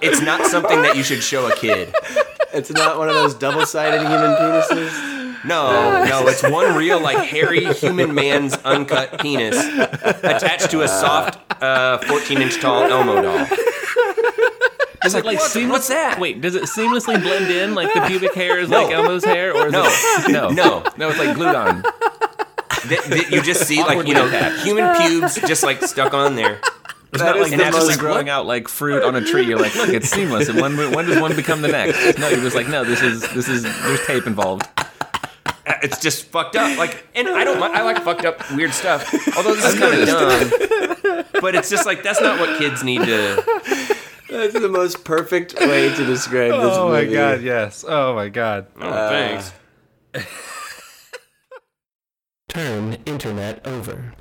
[0.00, 1.92] It's not something that you should show a kid.
[2.54, 5.15] It's not one of those double-sided human penises.
[5.46, 11.38] No, no, it's one real like hairy human man's uncut penis attached to a soft
[11.62, 13.46] uh, 14 inch tall Elmo doll.
[15.04, 16.18] Is it like what- seamless- what's that?
[16.18, 19.66] Wait, does it seamlessly blend in like the pubic hair is like Elmo's hair, or
[19.68, 20.82] is No, it no, no.
[20.96, 21.08] no?
[21.10, 21.84] It's like glued on.
[22.88, 24.28] Th- th- you just see like you know
[24.62, 26.60] human pubes just like stuck on there.
[27.12, 29.46] It's That not is like the naturally most- growing out like fruit on a tree.
[29.46, 30.48] You're like, look, it's seamless.
[30.48, 32.18] And when when does one become the next?
[32.18, 34.66] No, you're just like, no, this is this is there's tape involved.
[35.66, 36.78] Uh, It's just fucked up.
[36.78, 37.60] Like, and I don't.
[37.62, 39.12] I like fucked up weird stuff.
[39.36, 41.24] Although this is kind of dumb.
[41.40, 43.42] But it's just like that's not what kids need to.
[44.30, 47.06] That's the most perfect way to describe this oh movie.
[47.08, 47.84] My god, yes.
[47.86, 48.66] Oh my god.
[48.80, 49.52] Oh, thanks.
[52.48, 54.14] Turn internet over.